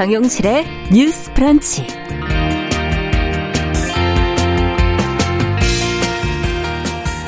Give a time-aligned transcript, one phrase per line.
[0.00, 1.86] 정용실의 뉴스 프런치.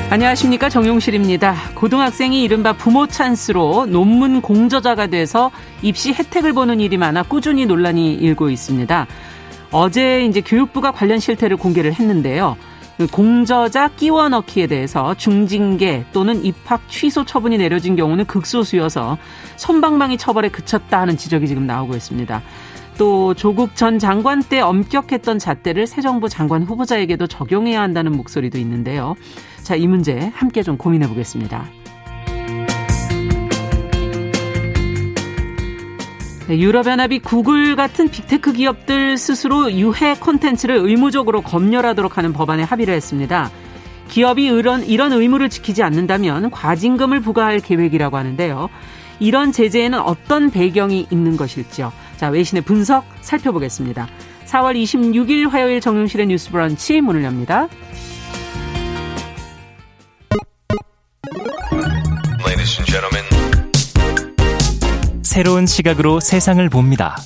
[0.09, 1.53] 안녕하십니까 정용실입니다.
[1.75, 5.51] 고등학생이 이른바 부모 찬스로 논문 공저자가 돼서
[5.83, 9.05] 입시 혜택을 보는 일이 많아 꾸준히 논란이 일고 있습니다.
[9.69, 12.57] 어제 이제 교육부가 관련 실태를 공개를 했는데요.
[13.11, 19.17] 공저자 끼워 넣기에 대해서 중징계 또는 입학 취소 처분이 내려진 경우는 극소수여서
[19.57, 22.41] 손방망이 처벌에 그쳤다 하는 지적이 지금 나오고 있습니다.
[22.97, 29.15] 또 조국 전 장관 때 엄격했던 잣대를 새 정부 장관 후보자에게도 적용해야 한다는 목소리도 있는데요.
[29.63, 31.65] 자, 이 문제 함께 좀 고민해 보겠습니다.
[36.49, 43.49] 유럽연합이 구글 같은 빅테크 기업들 스스로 유해 콘텐츠를 의무적으로 검열하도록 하는 법안에 합의를 했습니다.
[44.09, 48.69] 기업이 이런, 이런 의무를 지키지 않는다면 과징금을 부과할 계획이라고 하는데요.
[49.19, 51.93] 이런 제재에는 어떤 배경이 있는 것일지요.
[52.17, 54.07] 자, 외신의 분석 살펴보겠습니다.
[54.45, 57.67] 4월 26일 화요일 정용실의 뉴스 브런치 문을 엽니다.
[65.33, 67.17] 새로운 시각으로 세상을 봅니다.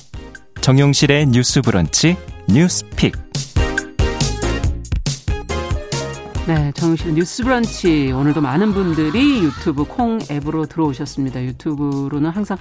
[0.62, 2.16] 정용실의 뉴스 브런치
[2.48, 3.12] 뉴스픽.
[6.46, 11.44] 네, 정용실 뉴스 브런치 오늘도 많은 분들이 유튜브 콩 앱으로 들어오셨습니다.
[11.44, 12.56] 유튜브로는 항상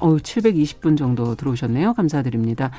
[0.00, 1.94] 어 720분 정도 들어오셨네요.
[1.94, 2.70] 감사드립니다.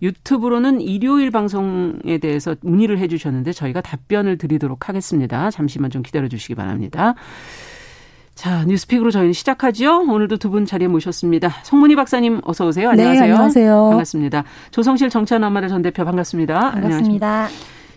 [0.00, 5.50] 유튜브로는 일요일 방송에 대해서 문의를 해 주셨는데 저희가 답변을 드리도록 하겠습니다.
[5.50, 7.16] 잠시만 좀 기다려 주시기 바랍니다.
[8.38, 10.04] 자, 뉴스픽으로 저희는 시작하지요.
[10.08, 11.56] 오늘도 두 분 자리에 모셨습니다.
[11.64, 12.90] 송문희 박사님 어서 오세요.
[12.90, 13.20] 안녕하세요.
[13.20, 13.88] 네, 안녕하세요.
[13.90, 14.44] 반갑습니다.
[14.70, 16.70] 조성실 정치하나마를 전 대표 반갑습니다.
[16.70, 17.48] 반갑습니다.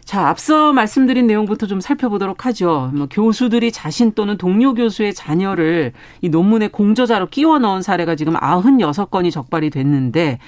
[0.04, 2.90] 자, 앞서 말씀드린 내용부터 좀 살펴보도록 하죠.
[2.96, 9.30] 뭐 교수들이 자신 또는 동료 교수의 자녀를 이 논문의 공저자로 끼워 넣은 사례가 지금 96건이
[9.32, 10.40] 적발이 됐는데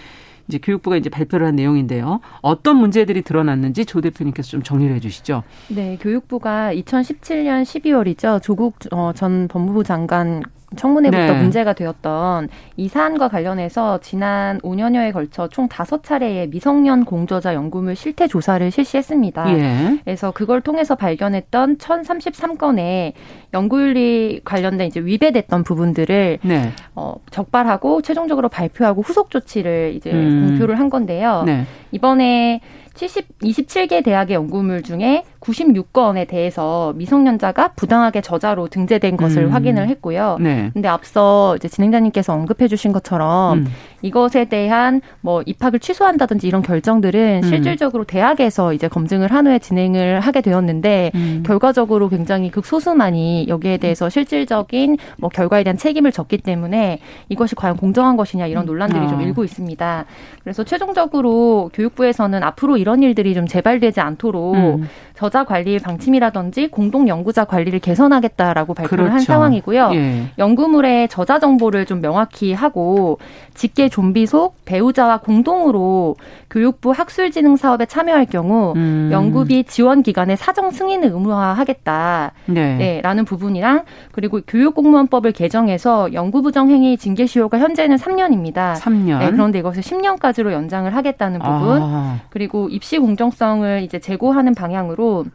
[0.48, 2.20] 이제 교육부가 이제 발표를 한 내용인데요.
[2.42, 5.44] 어떤 문제들이 드러났는지 조 대표님께서 좀 정리를 해 주시죠.
[5.70, 8.42] 네, 교육부가 2017년 12월이죠.
[8.42, 10.44] 조국 어, 전 법무부 장관
[10.76, 11.42] 청문회부터 네.
[11.42, 18.70] 문제가 되었던 이 사안과 관련해서 지난 5년여에 걸쳐 총 5차례의 미성년 공저자 연구물 실태 조사를
[18.72, 19.58] 실시했습니다.
[19.58, 20.00] 예.
[20.04, 23.14] 그래서 그걸 통해서 발견했던 1033건의
[23.54, 26.72] 연구윤리 관련된 이제 위배됐던 부분들을 네.
[26.96, 30.48] 어, 적발하고 최종적으로 발표하고 후속 조치를 이제 음.
[30.48, 31.44] 공표를 한 건데요.
[31.46, 31.66] 네.
[31.92, 32.62] 이번에
[32.96, 39.52] 70, 27개 대학의 연구물 중에 96건에 대해서 미성년자가 부당하게 저자로 등재된 것을 음.
[39.52, 40.38] 확인을 했고요.
[40.40, 40.70] 네.
[40.74, 43.68] 근데 앞서 이제 진행자님께서 언급해 주신 것처럼 음.
[44.04, 47.50] 이것에 대한 뭐 입학을 취소한다든지 이런 결정들은 음.
[47.50, 51.44] 실질적으로 대학에서 이제 검증을 한 후에 진행을 하게 되었는데 음.
[51.46, 57.00] 결과적으로 굉장히 극소수만이 여기에 대해서 실질적인 뭐 결과에 대한 책임을 졌기 때문에
[57.30, 59.08] 이것이 과연 공정한 것이냐 이런 논란들이 아.
[59.08, 60.06] 좀 일고 있습니다.
[60.44, 64.90] 그래서 최종적으로 교육부에서는 앞으로 이런 일들이 좀 재발되지 않도록 음.
[65.16, 69.14] 저자 관리 방침이라든지 공동 연구자 관리를 개선하겠다라고 발표를 그렇죠.
[69.14, 69.92] 한 상황이고요.
[69.94, 70.24] 예.
[70.38, 73.20] 연구물의 저자 정보를 좀 명확히 하고
[73.54, 76.16] 직계 좀비 속 배우자와 공동으로
[76.50, 79.10] 교육부 학술진흥 사업에 참여할 경우 음.
[79.12, 82.32] 연구비 지원 기관의 사정 승인을 의무화하겠다.
[82.48, 82.76] 네.
[82.78, 83.02] 네.
[83.04, 88.74] 라는 부분이랑 그리고 교육공무원법을 개정해서 연구부정 행위 징계 시효가 현재는 3년입니다.
[88.78, 89.20] 3년.
[89.20, 91.82] 네, 그런데 이것을 10년까지로 연장을 하겠다는 부분.
[91.84, 92.20] 아.
[92.32, 95.26] 그리고 입시 공정성을 이제 제고하는 방향으로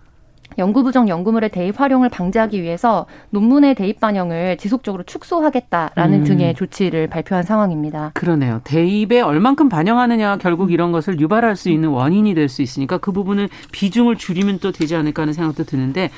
[0.58, 6.24] 연구부정 연구물의 대입 활용을 방지하기 위해서 논문의 대입 반영을 지속적으로 축소하겠다라는 음.
[6.24, 8.10] 등의 조치를 발표한 상황입니다.
[8.14, 8.60] 그러네요.
[8.64, 13.50] 대입에 얼만큼 반영하느냐 결국 이런 것을 유발할 수 있는 원인이 될 수 있으니까 그 부분을
[13.72, 16.10] 비중을 줄이면 또 되지 않을까 하는 생각도 드는데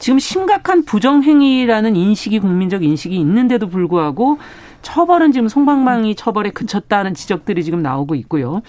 [0.00, 4.38] 지금 심각한 부정행위라는 인식이 국민적 인식이 있는데도 불구하고
[4.82, 8.62] 처벌은 지금 송방망이 처벌에 그쳤다는 지적들이 지금 나오고 있고요.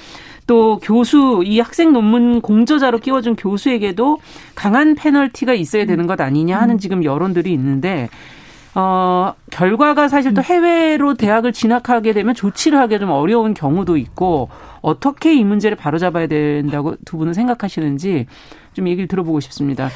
[0.48, 4.18] 또 교수 이 학생 논문 공저자로 끼워준 교수에게도
[4.56, 6.80] 강한 페널티가 있어야 되는 것 아니냐 하는 음.
[6.80, 8.10] 지금 여론들이 있는데
[8.76, 10.44] 어, 결과가 사실 또 음.
[10.44, 14.50] 해외로 대학을 진학하게 되면 조치를 하기 좀 어려운 경우도 있고
[14.82, 18.26] 어떻게 이 문제를 바로잡아야 된다고 두 분은 생각하시는지
[18.74, 19.90] 좀 얘기를 들어보고 싶습니다.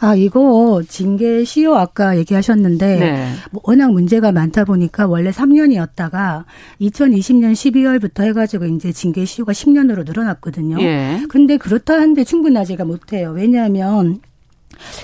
[0.00, 3.28] 아, 이거 징계 시효 아까 얘기하셨는데 네.
[3.50, 6.44] 뭐 워낙 문제가 많다 보니까 원래 3년이었다가
[6.80, 10.80] 2020년 12월부터 해가지고 이제 징계 시효가 10년으로 늘어났거든요.
[10.80, 11.20] 예.
[11.28, 13.32] 근데 그렇다 한데 충분하지가 못해요.
[13.32, 14.20] 왜냐하면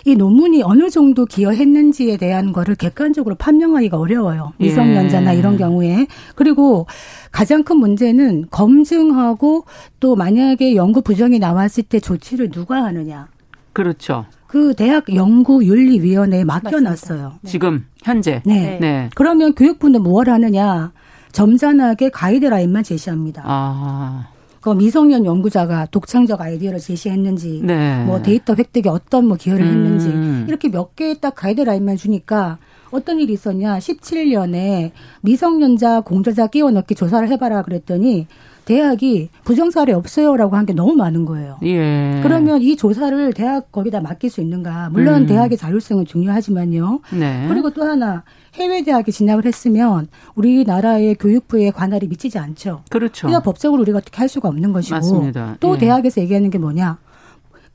[0.04, 4.52] 이 논문이 어느 정도 기여했는지에 대한 거를 객관적으로 판명하기가 어려워요.
[4.58, 5.38] 미성년자나 예.
[5.38, 6.06] 이런 경우에.
[6.36, 6.86] 그리고
[7.32, 9.64] 가장 큰 문제는 검증하고
[9.98, 13.26] 또 만약에 연구 부정이 나왔을 때 조치를 누가 하느냐.
[13.72, 14.26] 그렇죠.
[14.54, 17.32] 그 대학 연구윤리위원회에 맡겨놨어요.
[17.42, 17.50] 네.
[17.50, 18.40] 지금 현재.
[18.46, 18.78] 네.
[18.80, 19.10] 네.
[19.16, 20.92] 그러면 교육부는 뭘 하느냐?
[21.32, 23.42] 점잖하게 가이드라인만 제시합니다.
[23.44, 24.28] 아.
[24.60, 28.04] 그 미성년 연구자가 독창적 아이디어를 제시했는지, 네.
[28.04, 30.44] 뭐 데이터 획득에 어떤 뭐 기여를 했는지 음.
[30.46, 32.58] 이렇게 몇 개의 딱 가이드라인만 주니까
[32.92, 33.78] 어떤 일이 있었냐?
[33.78, 34.92] 17년에
[35.22, 38.28] 미성년자 공저자 끼워 넣기 조사를 해봐라 그랬더니
[38.64, 41.58] 대학이 부정 사례 없어요라고 한 게 너무 많은 거예요.
[41.64, 42.20] 예.
[42.22, 44.88] 그러면 이 조사를 대학 거기다 맡길 수 있는가?
[44.90, 45.26] 물론 음.
[45.26, 47.00] 대학의 자율성은 중요하지만요.
[47.18, 47.44] 네.
[47.48, 48.24] 그리고 또 하나
[48.54, 52.82] 해외 대학에 진학을 했으면 우리나라의 교육부에 관할이 미치지 않죠.
[52.88, 53.26] 그렇죠.
[53.26, 55.56] 그러니까 법적으로 우리가 어떻게 할 수가 없는 것이고 맞습니다.
[55.60, 55.78] 또 예.
[55.78, 56.98] 대학에서 얘기하는 게 뭐냐?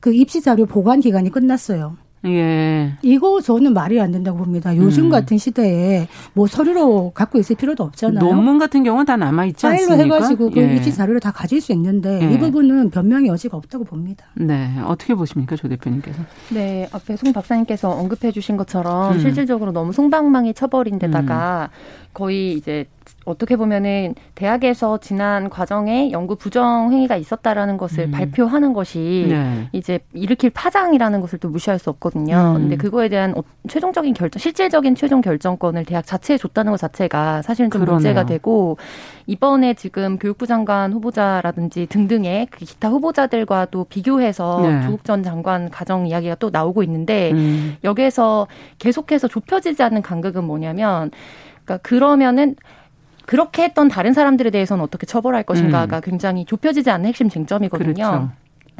[0.00, 1.96] 그 입시 자료 보관 기간이 끝났어요.
[2.26, 2.92] 예.
[3.02, 4.76] 이거 저는 말이 안 된다고 봅니다.
[4.76, 5.10] 요즘 음.
[5.10, 8.22] 같은 시대에 뭐 서류로 갖고 있을 필요도 없잖아요.
[8.22, 9.96] 논문 같은 경우는 다 남아 있지 않습니까?
[9.96, 10.76] 파일로 해가지고 그 예.
[10.76, 12.34] 입시 자료를 다 가질 수 있는데 예.
[12.34, 14.26] 이 부분은 변명의 여지가 없다고 봅니다.
[14.34, 16.22] 네, 어떻게 보십니까, 조 대표님께서?
[16.50, 19.18] 네, 앞에 송 박사님께서 언급해주신 것처럼 음.
[19.18, 22.10] 실질적으로 너무 송방망이 쳐버린 데다가 음.
[22.12, 22.86] 거의 이제
[23.30, 28.10] 어떻게 보면은 대학에서 지난 과정에 연구 부정 행위가 있었다라는 것을 음.
[28.10, 29.68] 발표하는 것이 네.
[29.72, 32.54] 이제 일으킬 파장이라는 것을 또 무시할 수 없거든요.
[32.56, 32.62] 음.
[32.62, 37.70] 근데 그거에 대한 어, 최종적인 결정, 실질적인 최종 결정권을 대학 자체에 줬다는 것 자체가 사실은
[37.70, 37.94] 좀 그러네요.
[37.96, 38.76] 문제가 되고
[39.26, 44.82] 이번에 지금 교육부 장관 후보자라든지 등등의 그 기타 후보자들과도 비교해서 네.
[44.82, 47.76] 조국 전 장관 가정 이야기가 또 나오고 있는데 음.
[47.84, 48.46] 여기에서
[48.78, 51.10] 계속해서 좁혀지지 않는 간극은 뭐냐면
[51.64, 52.56] 그러니까 그러면은
[53.30, 56.00] 그렇게 했던 다른 사람들에 대해서는 어떻게 처벌할 것인가가 음.
[56.02, 57.94] 굉장히 좁혀지지 않는 핵심 쟁점이거든요.
[57.94, 58.30] 그렇죠.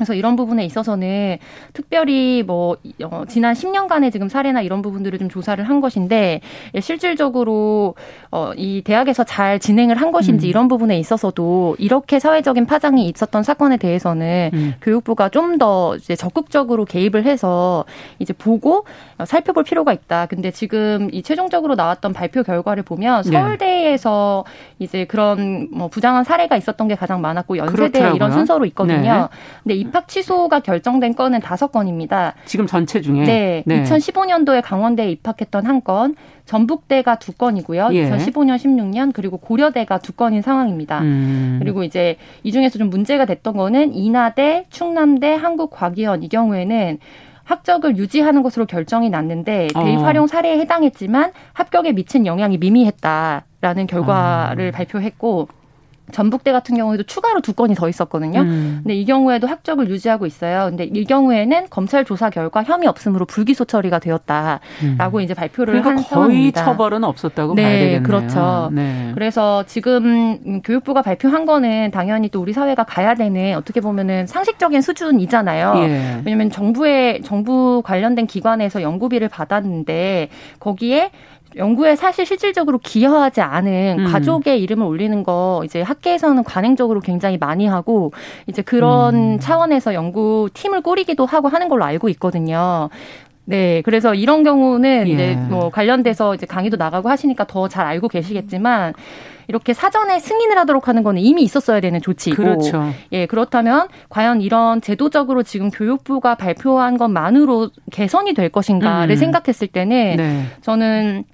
[0.00, 1.38] 그래서 이런 부분에 있어서는
[1.72, 6.40] 특별히 뭐 어, 지난 10년간의 지금 사례나 이런 부분들을 좀 조사를 한 것인데
[6.74, 7.94] 예, 실질적으로
[8.32, 10.50] 어, 이 대학에서 잘 진행을 한 것인지 음.
[10.50, 14.74] 이런 부분에 있어서도 이렇게 사회적인 파장이 있었던 사건에 대해서는 음.
[14.82, 17.84] 교육부가 좀 더 이제 적극적으로 개입을 해서
[18.18, 18.84] 이제 보고
[19.24, 20.26] 살펴볼 필요가 있다.
[20.26, 23.30] 근데 지금 이 최종적으로 나왔던 발표 결과를 보면 네.
[23.30, 24.84] 서울대에서 네.
[24.84, 28.16] 이제 그런 뭐 부당한 사례가 있었던 게 가장 많았고 연세대 그렇더라고요.
[28.16, 29.12] 이런 순서로 있거든요.
[29.12, 29.28] 네.
[29.62, 32.34] 근데 입학 취소가 결정된 건은 다섯 건입니다.
[32.46, 33.82] 지금 전체 중에 네, 네.
[33.82, 36.14] 2015년도에 강원대에 입학했던 한 건,
[36.46, 37.90] 전북대가 두 건이고요.
[37.92, 38.08] 예.
[38.08, 41.00] 2015년, 16년 그리고 고려대가 두 건인 상황입니다.
[41.00, 41.58] 음.
[41.60, 46.98] 그리고 이제 이 중에서 좀 문제가 됐던 거는 인하대, 충남대, 한국과기원 이 경우에는
[47.44, 50.02] 합격을 유지하는 것으로 결정이 났는데 대입 어.
[50.02, 54.70] 활용 사례에 해당했지만 합격에 미친 영향이 미미했다라는 결과를 아.
[54.70, 55.48] 발표했고
[56.10, 58.40] 전북대 같은 경우에도 추가로 두 건이 더 있었거든요.
[58.40, 58.80] 음.
[58.82, 60.66] 근데 이 경우에도 학적을 유지하고 있어요.
[60.68, 65.20] 근데 이 경우에는 검찰 조사 결과 혐의 없음으로 불기소 처리가 되었다라고 음.
[65.20, 66.64] 이제 발표를 그러니까 한 거의 상황입니다.
[66.64, 68.02] 처벌은 없었다고 네, 봐야 되겠네요.
[68.02, 68.70] 그렇죠.
[68.72, 69.10] 네.
[69.14, 75.74] 그래서 지금 교육부가 발표한 거는 당연히 또 우리 사회가 가야 되는 어떻게 보면은 상식적인 수준이잖아요.
[75.76, 76.22] 예.
[76.24, 80.28] 왜냐하면 정부의 정부 관련된 기관에서 연구비를 받았는데
[80.58, 81.10] 거기에
[81.56, 84.04] 연구에 사실 실질적으로 기여하지 않은 음.
[84.12, 88.12] 가족의 이름을 올리는 거 이제 학계에서는 관행적으로 굉장히 많이 하고
[88.46, 89.38] 이제 그런 음.
[89.40, 92.88] 차원에서 연구 팀을 꾸리기도 하고 하는 걸로 알고 있거든요.
[93.46, 95.12] 네, 그래서 이런 경우는 예.
[95.12, 98.94] 이제 뭐 관련돼서 이제 강의도 나가고 하시니까 더 잘 알고 계시겠지만
[99.48, 102.84] 이렇게 사전에 승인을 하도록 하는 거는 이미 있었어야 되는 조치이고 그렇죠.
[103.10, 109.18] 예 그렇다면 과연 이런 제도적으로 지금 교육부가 발표한 것만으로 개선이 될 것인가를 음.
[109.18, 110.44] 생각했을 때는 네.
[110.60, 111.24] 저는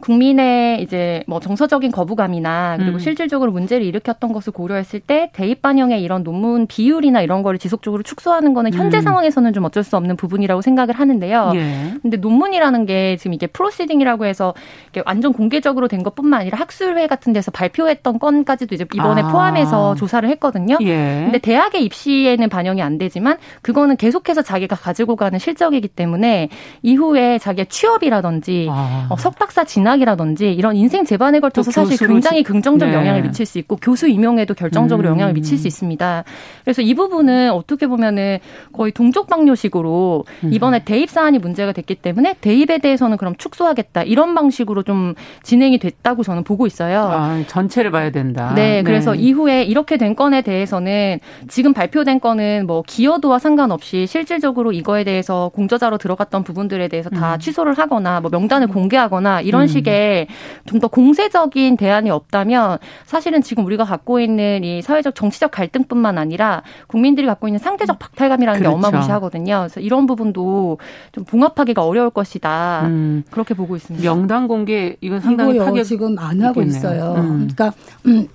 [0.00, 2.98] 국민의 이제 뭐 정서적인 거부감이나 그리고 음.
[2.98, 8.54] 실질적으로 문제를 일으켰던 것을 고려했을 때 대입 반영의 이런 논문 비율이나 이런 거를 지속적으로 축소하는
[8.54, 9.02] 거는 현재 음.
[9.02, 11.52] 상황에서는 좀 어쩔 수 없는 부분이라고 생각을 하는데요.
[11.54, 11.94] 예.
[12.02, 14.54] 근데 논문이라는 게 지금 이게 프로시딩이라고 해서
[14.88, 19.28] 이게 완전 공개적으로 된 것뿐만 아니라 학술회 같은 데서 발표했던 건까지도 이제 이번에 아.
[19.28, 20.76] 포함해서 조사를 했거든요.
[20.82, 21.22] 예.
[21.24, 26.48] 근데 대학의 입시에는 반영이 안 되지만 그거는 계속해서 자기가 가지고 가는 실적이기 때문에
[26.82, 29.06] 이후에 자기의 취업이라든지 아.
[29.10, 32.94] 어, 석박사 진 진학이라든지 이런 인생 재반에 걸쳐서 사실 굉장히 긍정적 네.
[32.94, 35.12] 영향을 미칠 수 있고 교수 임용에도 결정적으로 음.
[35.12, 36.24] 영향을 미칠 수 있습니다.
[36.64, 38.38] 그래서 이 부분은 어떻게 보면은
[38.72, 40.52] 거의 동족 방뇨식으로 음.
[40.52, 46.22] 이번에 대입 사안이 문제가 됐기 때문에 대입에 대해서는 그럼 축소하겠다 이런 방식으로 좀 진행이 됐다고
[46.22, 47.00] 저는 보고 있어요.
[47.02, 48.52] 아, 전체를 봐야 된다.
[48.54, 49.18] 네, 그래서 네.
[49.18, 55.98] 이후에 이렇게 된 건에 대해서는 지금 발표된 건은 뭐 기여도와 상관없이 실질적으로 이거에 대해서 공저자로
[55.98, 57.38] 들어갔던 부분들에 대해서 다 음.
[57.38, 60.26] 취소를 하거나 뭐 명단을 공개하거나 이런 식의
[60.66, 62.76] 좀 더 공세적인 대안이 없다면
[63.06, 68.60] 사실은 지금 우리가 갖고 있는 이 사회적 정치적 갈등뿐만 아니라 국민들이 갖고 있는 상대적 박탈감이라는
[68.60, 68.78] 그렇죠.
[68.78, 69.60] 게 어마무시하거든요.
[69.60, 70.78] 그래서 이런 부분도
[71.12, 72.82] 좀 봉합하기가 어려울 것이다.
[72.86, 73.24] 음.
[73.30, 74.04] 그렇게 보고 있습니다.
[74.04, 76.76] 명단 공개 이건 상당히 파격 지금 안 하고 있겠네요.
[76.78, 77.14] 있어요.
[77.16, 77.48] 음.
[77.54, 77.72] 그러니까
[78.06, 78.26] 음.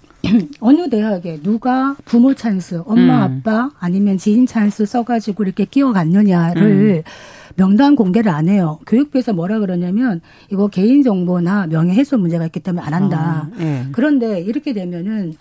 [0.60, 3.41] 어느 대학에 누가 부모 찬스, 엄마 음.
[3.41, 7.03] 아빠 아니면 지인 찬스 써가지고 이렇게 끼워갔느냐를 음.
[7.60, 8.80] 명단 공개를 안 해요.
[8.88, 13.50] 교육부에서 뭐라 그러냐면 이거 개인 정보나 명예훼손 문제가 있기 때문에 안 한다.
[13.51, 13.86] 어, 네.
[13.92, 15.34] 그런데 이렇게 되면은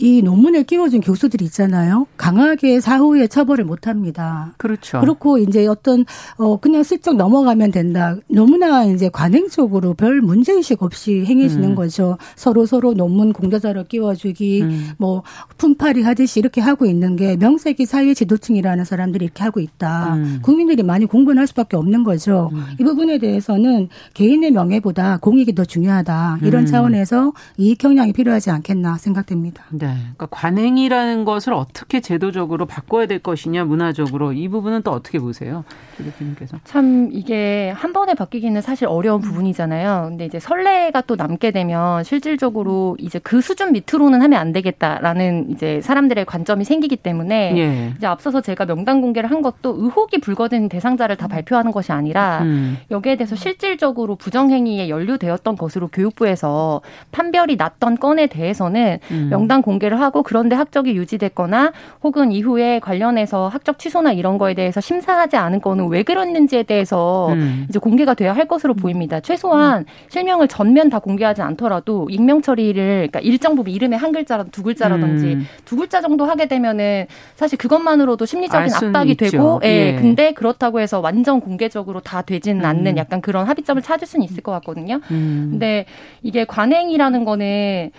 [0.00, 2.06] 이 논문을 끼워준 교수들이 있잖아요.
[2.16, 4.54] 강하게 사후에 처벌을 못 합니다.
[4.56, 5.00] 그렇죠.
[5.00, 6.06] 그렇고 이제 어떤
[6.38, 8.16] 어 그냥 슬쩍 넘어가면 된다.
[8.28, 11.74] 너무나 이제 관행적으로 별 문제 의식 없이 행해지는 음.
[11.74, 12.16] 거죠.
[12.34, 14.88] 서로 서로 논문 공저자료 끼워주기 음.
[14.96, 15.22] 뭐
[15.58, 20.14] 품팔이 하듯이 이렇게 하고 있는 게 명색이 사회 지도층이라는 사람들이 이렇게 하고 있다.
[20.14, 20.38] 음.
[20.42, 22.48] 국민들이 많이 공부할 수밖에 없는 거죠.
[22.54, 22.64] 음.
[22.80, 26.38] 이 부분에 대해서는 개인의 명예보다 공익이 더 중요하다.
[26.42, 26.66] 이런 음.
[26.66, 29.64] 차원에서 이익 형량이 필요하지 않겠나 생각됩니다.
[29.70, 29.89] 네.
[29.94, 35.64] 그러니까 관행이라는 것을 어떻게 제도적으로 바꿔야 될 것이냐 문화적으로 이 부분은 또 어떻게 보세요,
[35.96, 36.58] 대표님께서?
[36.64, 40.06] 참 이게 한 번에 바뀌기는 사실 어려운 부분이잖아요.
[40.10, 45.80] 근데 이제 선례가 또 남게 되면 실질적으로 이제 그 수준 밑으로는 하면 안 되겠다라는 이제
[45.80, 47.94] 사람들의 관점이 생기기 때문에 예.
[47.96, 52.78] 이제 앞서서 제가 명단 공개를 한 것도 의혹이 불거진 대상자를 다 발표하는 것이 아니라 음.
[52.90, 56.80] 여기에 대해서 실질적으로 부정행위에 연루되었던 것으로 교육부에서
[57.12, 59.28] 판별이 났던 건에 대해서는 음.
[59.30, 61.72] 명단 공개 공개를 하고 그런데 학적이 유지됐거나
[62.02, 67.66] 혹은 이후에 관련해서 학적 취소나 이런 거에 대해서 심사하지 않은 거는 왜 그랬는지에 대해서 음.
[67.68, 69.20] 이제 공개가 돼야 할 것으로 보입니다.
[69.20, 74.62] 최소한 실명을 전면 다 공개하지 않더라도 익명 처리를 그러니까 일정 부분 이름에 한 글자라도 두
[74.62, 75.46] 글자라든지 음.
[75.64, 79.30] 두 글자 정도 하게 되면은 사실 그것만으로도 심리적인 압박이 있죠.
[79.30, 79.68] 되고 예.
[79.68, 79.96] 예.
[79.98, 82.66] 근데 그렇다고 해서 완전 공개적으로 다 되지는 음.
[82.66, 85.00] 않는 약간 그런 합의점을 찾을 수는 있을 것 같거든요.
[85.10, 85.48] 음.
[85.52, 85.86] 근데
[86.22, 87.90] 이게 관행이라는 거는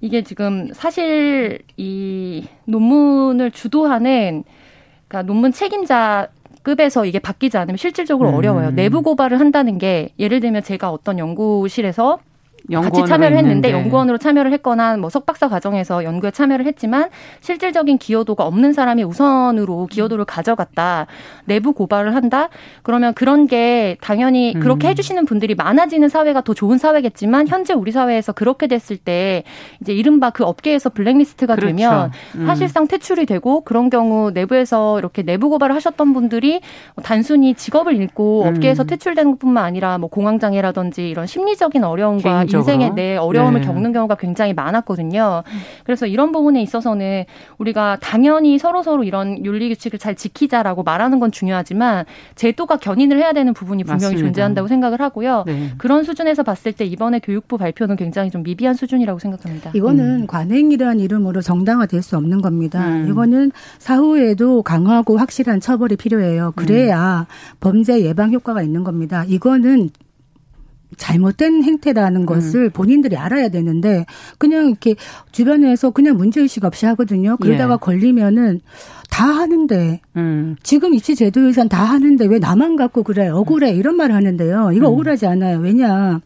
[0.00, 4.44] 이게 지금 사실 이 논문을 주도하는
[5.08, 6.28] 그러니까 논문 책임자
[6.62, 8.34] 급에서 이게 바뀌지 않으면 실질적으로 음.
[8.34, 8.72] 어려워요.
[8.72, 12.18] 내부 고발을 한다는 게 예를 들면 제가 어떤 연구실에서
[12.72, 13.72] 같이 참여를 했는데 있는데.
[13.72, 17.08] 연구원으로 참여를 했거나 뭐 석박사 과정에서 연구에 참여를 했지만
[17.40, 21.06] 실질적인 기여도가 없는 사람이 우선으로 기여도를 가져갔다.
[21.44, 22.48] 내부 고발을 한다.
[22.82, 24.60] 그러면 그런 게 당연히 음.
[24.60, 29.44] 그렇게 해주시는 분들이 많아지는 사회가 더 좋은 사회겠지만 현재 우리 사회에서 그렇게 됐을 때
[29.80, 31.76] 이제 이른바 그 업계에서 블랙리스트가 그렇죠.
[31.76, 32.46] 되면 음.
[32.46, 36.60] 사실상 퇴출이 되고 그런 경우 내부에서 이렇게 내부 고발을 하셨던 분들이
[37.02, 38.48] 단순히 직업을 잃고 음.
[38.48, 43.66] 업계에서 퇴출되는 것뿐만 아니라 뭐 공황장애라든지 이런 심리적인 어려움과 인생의 내 어려움을 네.
[43.66, 45.42] 겪는 경우가 굉장히 많았거든요.
[45.84, 47.24] 그래서 이런 부분에 있어서는
[47.58, 53.32] 우리가 당연히 서로 서로 이런 윤리 규칙을 잘 지키자라고 말하는 건 중요하지만 제도가 견인을 해야
[53.32, 54.26] 되는 부분이 분명히 맞습니다.
[54.26, 55.44] 존재한다고 생각을 하고요.
[55.46, 55.70] 네.
[55.78, 59.70] 그런 수준에서 봤을 때 이번에 교육부 발표는 굉장히 좀 미비한 수준이라고 생각합니다.
[59.74, 60.26] 이거는 음.
[60.26, 62.86] 관행이라는 이름으로 정당화될 수 없는 겁니다.
[62.86, 63.08] 음.
[63.08, 66.52] 이거는 사후에도 강하고 확실한 처벌이 필요해요.
[66.56, 67.56] 그래야 음.
[67.60, 69.24] 범죄 예방 효과가 있는 겁니다.
[69.26, 69.90] 이거는
[70.96, 72.26] 잘못된 행태라는 음.
[72.26, 74.06] 것을 본인들이 알아야 되는데
[74.38, 74.94] 그냥 이렇게
[75.32, 77.36] 주변에서 그냥 문제의식 없이 하거든요.
[77.36, 77.78] 그러다가 예.
[77.80, 78.60] 걸리면은
[79.10, 80.56] 다 하는데 음.
[80.62, 84.72] 지금 입시 제도에선 다 하는데 왜 나만 갖고 그래 억울해 이런 말을 하는데요.
[84.72, 84.92] 이거 음.
[84.92, 85.58] 억울하지 않아요.
[85.58, 86.20] 왜냐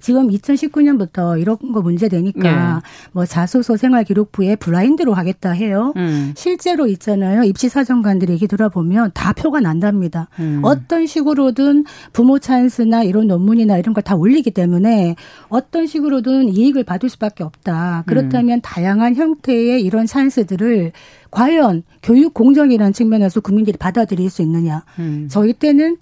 [0.00, 2.40] 지금 2019년부터 이런 거 문제 되니까
[2.76, 2.80] 네.
[3.12, 5.92] 뭐 자소서 생활기록부에 블라인드로 하겠다 해요.
[5.96, 6.32] 음.
[6.36, 7.42] 실제로 있잖아요.
[7.42, 10.28] 입시사정관들이 얘기 들어보면 다 표가 난답니다.
[10.38, 10.60] 음.
[10.62, 11.84] 어떤 식으로든
[12.14, 15.16] 부모 찬스나 이런 논문이나 이런 걸 다 올리기 때문에
[15.48, 18.04] 어떤 식으로든 이익을 받을 수밖에 없다.
[18.06, 18.60] 그렇다면 음.
[18.62, 20.92] 다양한 형태의 이런 찬스들을
[21.32, 24.84] 과연 교육 공정이라는 측면에서 국민들이 받아들일 수 있느냐.
[25.00, 25.26] 음.
[25.28, 25.96] 저희 때는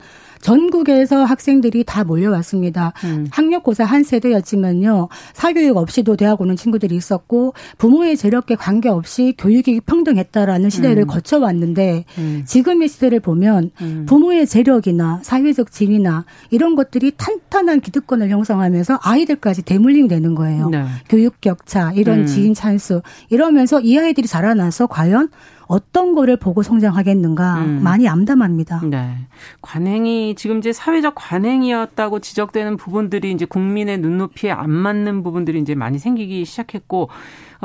[0.45, 2.93] 전국에서 학생들이 다 몰려왔습니다.
[3.05, 3.27] 음.
[3.31, 5.09] 학력고사 한 세대였지만요.
[5.33, 11.07] 사교육 없이도 대학 오는 친구들이 있었고 부모의 재력에 관계없이 교육이 평등했다라는 시대를 음.
[11.07, 12.43] 거쳐왔는데 음.
[12.45, 14.05] 지금의 시대를 보면 음.
[14.07, 20.69] 부모의 재력이나 사회적 지위나 이런 것들이 탄탄한 기득권을 형성하면서 아이들까지 대물림이 되는 거예요.
[20.69, 20.85] 네.
[21.09, 22.27] 교육 격차, 이런 음.
[22.27, 25.31] 지인 찬스 이러면서 이 아이들이 자라나서 과연
[25.75, 27.83] 어떤 거를 보고 성장하겠는가 음.
[27.83, 28.83] 많이 암담합니다.
[28.85, 29.26] 네.
[29.61, 35.99] 관행이 지금 이제 사회적 관행이었다고 지적되는 부분들이 이제 국민의 눈높이에 안 맞는 부분들이 이제 많이
[35.99, 37.09] 생기기 시작했고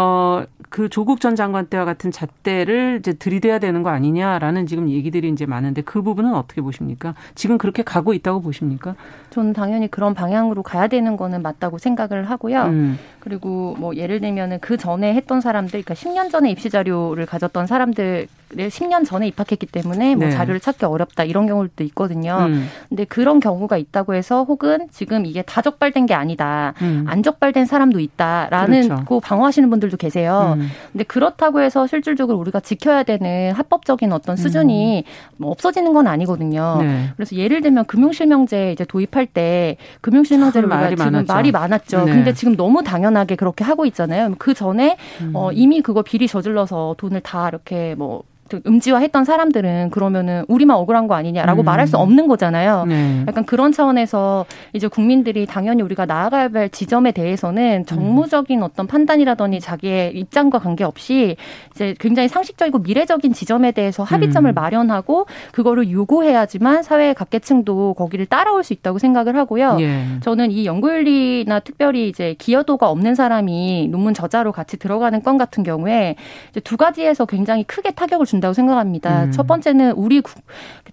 [0.01, 5.27] 어, 그 조국 전 장관 때와 같은 잣대를 이제 들이대야 되는 거 아니냐라는 지금 얘기들이
[5.27, 7.15] 이제 많은데 그 부분은 어떻게 보십니까?
[7.35, 8.95] 지금 그렇게 가고 있다고 보십니까?
[9.29, 12.61] 저는 당연히 그런 방향으로 가야 되는 거는 맞다고 생각을 하고요.
[12.67, 12.97] 음.
[13.19, 18.27] 그리고 뭐 예를 들면은 그 전에 했던 사람들, 그러니까 10년 전에 입시 자료를 가졌던 사람들
[18.55, 20.31] 10년 전에 입학했기 때문에 뭐 네.
[20.31, 22.37] 자료를 찾기 어렵다 이런 경우도 있거든요.
[22.41, 22.67] 음.
[22.89, 26.73] 근데 그런 경우가 있다고 해서 혹은 지금 이게 다 적발된 게 아니다.
[26.81, 27.05] 음.
[27.07, 29.05] 안 적발된 사람도 있다라는 그렇죠.
[29.05, 30.55] 고 방어하시는 분들도 계세요.
[30.57, 30.67] 음.
[30.91, 35.33] 근데 그렇다고 해서 실질적으로 우리가 지켜야 되는 합법적인 어떤 수준이 음.
[35.37, 36.77] 뭐 없어지는 건 아니거든요.
[36.81, 37.09] 네.
[37.15, 41.33] 그래서 예를 들면 금융실명제 이제 도입할 때 금융실명제를 우리가 말이 지금 많았죠.
[41.33, 42.05] 말이 많았죠.
[42.05, 42.11] 네.
[42.11, 44.33] 근데 지금 너무 당연하게 그렇게 하고 있잖아요.
[44.37, 45.31] 그 전에 음.
[45.35, 48.23] 어, 이미 그거 비리 저질러서 돈을 다 이렇게 뭐
[48.65, 51.65] 음지화했던 사람들은 그러면은 우리만 억울한 거 아니냐라고 음.
[51.65, 52.85] 말할 수 없는 거잖아요.
[52.85, 53.25] 네.
[53.27, 60.15] 약간 그런 차원에서 이제 국민들이 당연히 우리가 나아가야 할 지점에 대해서는 정무적인 어떤 판단이라더니 자기의
[60.15, 61.35] 입장과 관계없이
[61.71, 64.53] 이제 굉장히 상식적이고 미래적인 지점에 대해서 합의점을 음.
[64.53, 69.77] 마련하고 그거를 요구해야지만 사회 각계층도 거기를 따라올 수 있다고 생각을 하고요.
[69.79, 70.03] 예.
[70.21, 76.15] 저는 이 연구윤리나 특별히 이제 기여도가 없는 사람이 논문 저자로 같이 들어가는 건 같은 경우에
[76.63, 79.25] 두 가지에서 굉장히 크게 타격을 준 준다고 생각합니다.
[79.25, 79.31] 음.
[79.31, 80.21] 첫 번째는 우리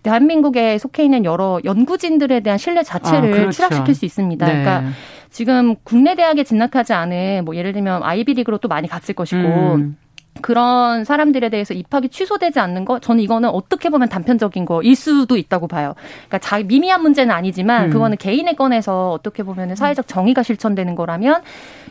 [0.02, 3.50] 대한민국에 속해 있는 여러 연구진들에 대한 신뢰 자체를 아, 그렇죠.
[3.52, 4.46] 추락시킬 수 있습니다.
[4.46, 4.52] 네.
[4.52, 4.90] 그러니까
[5.30, 9.96] 지금 국내 대학에 진학하지 않은 뭐 예를 들면 아이비리그로 또 많이 갔을 것이고 음.
[10.40, 15.68] 그런 사람들에 대해서 입학이 취소되지 않는 거 저는 이거는 어떻게 보면 단편적인 거일 수도 있다고
[15.68, 15.94] 봐요.
[16.28, 17.90] 그러니까 자 미미한 문제는 아니지만 음.
[17.90, 21.42] 그거는 개인의 건에서 어떻게 보면 사회적 정의가 실천되는 거라면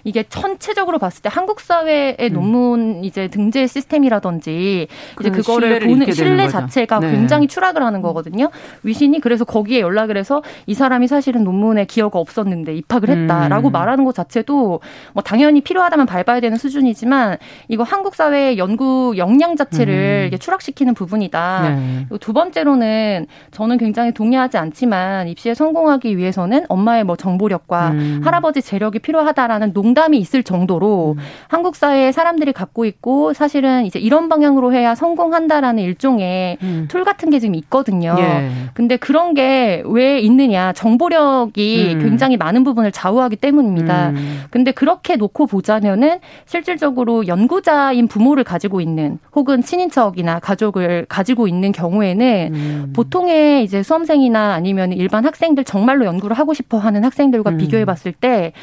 [0.04, 2.34] 이게 전체적으로 봤을 때 한국 사회의 음.
[2.34, 4.88] 논문 이제 등재 시스템이라든지
[5.20, 7.12] 이제 그거를 보는 신뢰 자체가 네.
[7.12, 8.52] 굉장히 추락을 하는 거거든요.
[8.84, 13.72] 위신이 그래서 거기에 연락을 해서 이 사람이 사실은 논문에 기여가 없었는데 입학을 했다라고 음.
[13.72, 14.80] 말하는 것 자체도
[15.14, 17.38] 뭐 당연히 필요하다면 밟아야 되는 수준이지만
[17.68, 20.38] 이거 한국 사회 의 연구 역량 자체를 음.
[20.38, 21.70] 추락시키는 부분이다.
[21.70, 22.18] 네.
[22.20, 28.22] 두 번째로는 저는 굉장히 동의하지 않지만 입시에 성공하기 위해서는 엄마의 뭐 정보력과 음.
[28.24, 31.24] 할아버지 재력이 필요하다라는 농 농담이 있을 정도로 음.
[31.48, 36.88] 한국 사회에 사람들이 갖고 있고 사실은 이제 이런 방향으로 해야 성공한다라는 일종의 음.
[36.90, 38.16] 툴 같은 게 지금 있거든요.
[38.20, 38.50] 예.
[38.74, 40.74] 근데 그런 게 왜 있느냐?
[40.74, 42.00] 정보력이 음.
[42.02, 44.10] 굉장히 많은 부분을 좌우하기 때문입니다.
[44.10, 44.44] 음.
[44.50, 51.72] 근데 그렇게 놓고 보자면은 실질적으로 연구자인 부모 를 가지고 있는 혹은 친인척이나 가족을 가지고 있는
[51.72, 52.94] 경우에는 음.
[52.96, 57.58] 보통의 이제 수험생이나 아니면 일반 학생들 정말로 연구를 하고 싶어 하는 학생들과 음.
[57.58, 58.54] 비교해 봤을 때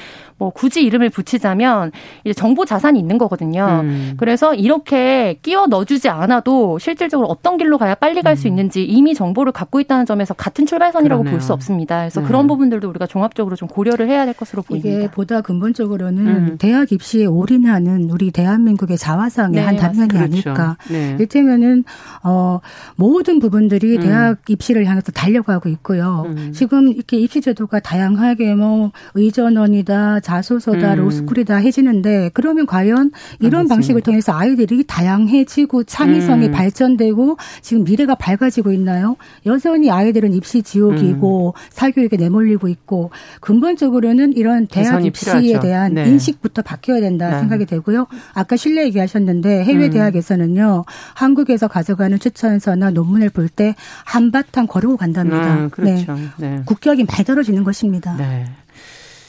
[0.42, 1.92] 뭐 굳이 이름을 붙이자면
[2.25, 3.83] 이제 정보 자산이 있는 거거든요.
[3.85, 4.14] 음.
[4.16, 8.50] 그래서 이렇게 끼워 넣어주지 않아도 실질적으로 어떤 길로 가야 빨리 갈수 음.
[8.50, 11.99] 있는지 이미 정보를 갖고 있다는 점에서 같은 출발선이라고 볼 수 없습니다.
[12.00, 12.26] 그래서 네.
[12.28, 14.89] 그런 부분들도 우리가 종합적으로 좀 고려를 해야 될 것으로 보입니다.
[14.89, 16.56] 이게 보다 근본적으로는 음.
[16.58, 20.50] 대학 입시에 올인하는 우리 대한민국의 자화상 의 네, 한 단면이 그렇죠.
[20.50, 20.76] 아닐까.
[20.91, 21.15] 네.
[21.17, 21.84] 이를테면은
[22.23, 22.60] 어
[22.97, 24.02] 모든 부분들이 음.
[24.02, 26.25] 대학 입시를 향해서 달려가고 있고요.
[26.26, 26.52] 음.
[26.52, 30.99] 지금 이렇게 입시 제도가 다양하게 뭐 의전원이다, 자소서다, 음.
[30.99, 33.10] 로스쿨이다 해지는데 그러면 과연
[33.41, 36.52] 이런 아, 방식을 통해서 아이들이 다양해지고 창의성이 음.
[36.52, 39.17] 발전되고 지금 미래가 밝아지고 있나요?
[39.47, 41.69] 여전히 아이들은 입시 지옥이고 음.
[41.71, 43.10] 사교육에 내몰리고 있고
[43.41, 45.60] 근본적으로는 이런 대학 입시에 필요하죠.
[45.60, 46.08] 대한 네.
[46.08, 47.38] 인식부터 바뀌어야 된다 네.
[47.41, 48.06] 생각이 되고요.
[48.34, 49.91] 아까 실내 얘기하셨는데 해외 음.
[49.91, 53.75] 대학에서는요 한국에서 가져가는 추천서나 논문을 볼 때
[54.05, 55.52] 한바탕 거르고 간답니다.
[55.52, 56.15] 아, 그렇죠.
[56.15, 56.28] 네.
[56.39, 56.63] 네.
[56.65, 58.17] 국격이 많이 떨어지는 것입니다.
[58.17, 58.47] 네.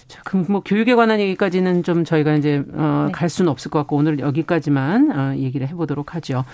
[0.07, 3.11] 자, 그럼 뭐 교육에 관한 얘기까지는 좀 저희가 이제 어, 네.
[3.11, 6.45] 갈 수는 없을 것 같고 오늘 여기까지만 어, 얘기를 해보도록 하죠.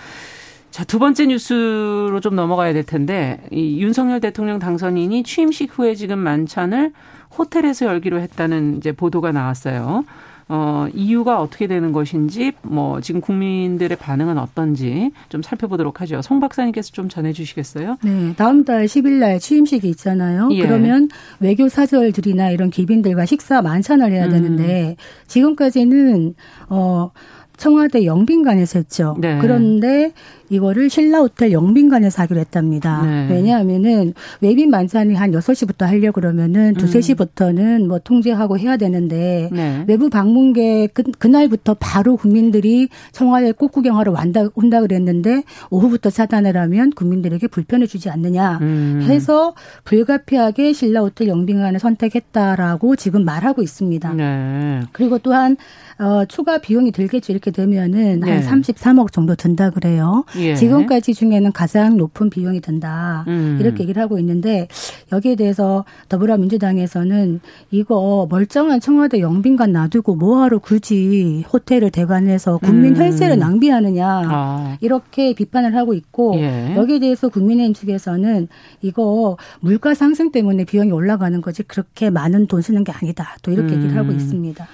[0.70, 6.20] 자, 두 번째 뉴스로 좀 넘어가야 될 텐데, 이 윤석열 대통령 당선인이 취임식 후에 지금
[6.20, 6.92] 만찬을
[7.36, 10.04] 호텔에서 열기로 했다는 이제 보도가 나왔어요.
[10.52, 16.22] 어, 이유가 어떻게 되는 것인지 뭐 지금 국민들의 반응은 어떤지 좀 살펴보도록 하죠.
[16.22, 17.98] 송 박사님께서 좀 전해 주시겠어요?
[18.02, 18.34] 네.
[18.36, 20.48] 다음 달 10일 날 취임식이 있잖아요.
[20.50, 20.66] 예.
[20.66, 21.08] 그러면
[21.38, 24.30] 외교 사절들이나 이런 귀빈들과 식사 만찬을 해야 음.
[24.30, 24.96] 되는데
[25.28, 26.34] 지금까지는
[26.68, 27.12] 어
[27.56, 29.16] 청와대 영빈관에서 했죠.
[29.20, 29.38] 네.
[29.40, 30.12] 그런데
[30.50, 33.02] 이거를 신라호텔 영빈관에서 하기로 했답니다.
[33.02, 33.28] 네.
[33.30, 36.86] 왜냐하면은 외빈 만찬이 한 6시부터 하려고 그러면은 2, 음.
[36.86, 39.84] 3시부터는 뭐 통제하고 해야 되는데 네.
[39.86, 46.90] 외부 방문객 그, 그날부터 바로 국민들이 청와대 꽃 구경하러 온다, 온다 그랬는데 오후부터 차단을 하면
[46.90, 49.00] 국민들에게 불편을 주지 않느냐 음.
[49.02, 54.12] 해서 불가피하게 신라호텔 영빈관을 선택했다라고 지금 말하고 있습니다.
[54.14, 54.80] 네.
[54.92, 55.56] 그리고 또한
[55.98, 57.32] 어, 추가 비용이 들겠죠.
[57.32, 58.30] 이렇게 되면은 네.
[58.30, 60.24] 한 33억 정도 든다 그래요.
[60.40, 60.54] 예.
[60.54, 63.24] 지금까지 중에는 가장 높은 비용이 든다.
[63.28, 63.58] 음.
[63.60, 64.68] 이렇게 얘기를 하고 있는데
[65.12, 73.02] 여기에 대해서 더불어민주당에서는 이거 멀쩡한 청와대 영빈관 놔두고 뭐하러 굳이 호텔을 대관해서 국민 음.
[73.02, 74.22] 혈세를 낭비하느냐.
[74.26, 74.76] 아.
[74.80, 76.74] 이렇게 비판을 하고 있고 예.
[76.76, 78.48] 여기에 대해서 국민의힘 측에서는
[78.82, 83.36] 이거 물가 상승 때문에 비용이 올라가는 거지 그렇게 많은 돈 쓰는 게 아니다.
[83.42, 83.78] 또 이렇게 음.
[83.78, 84.66] 얘기를 하고 있습니다.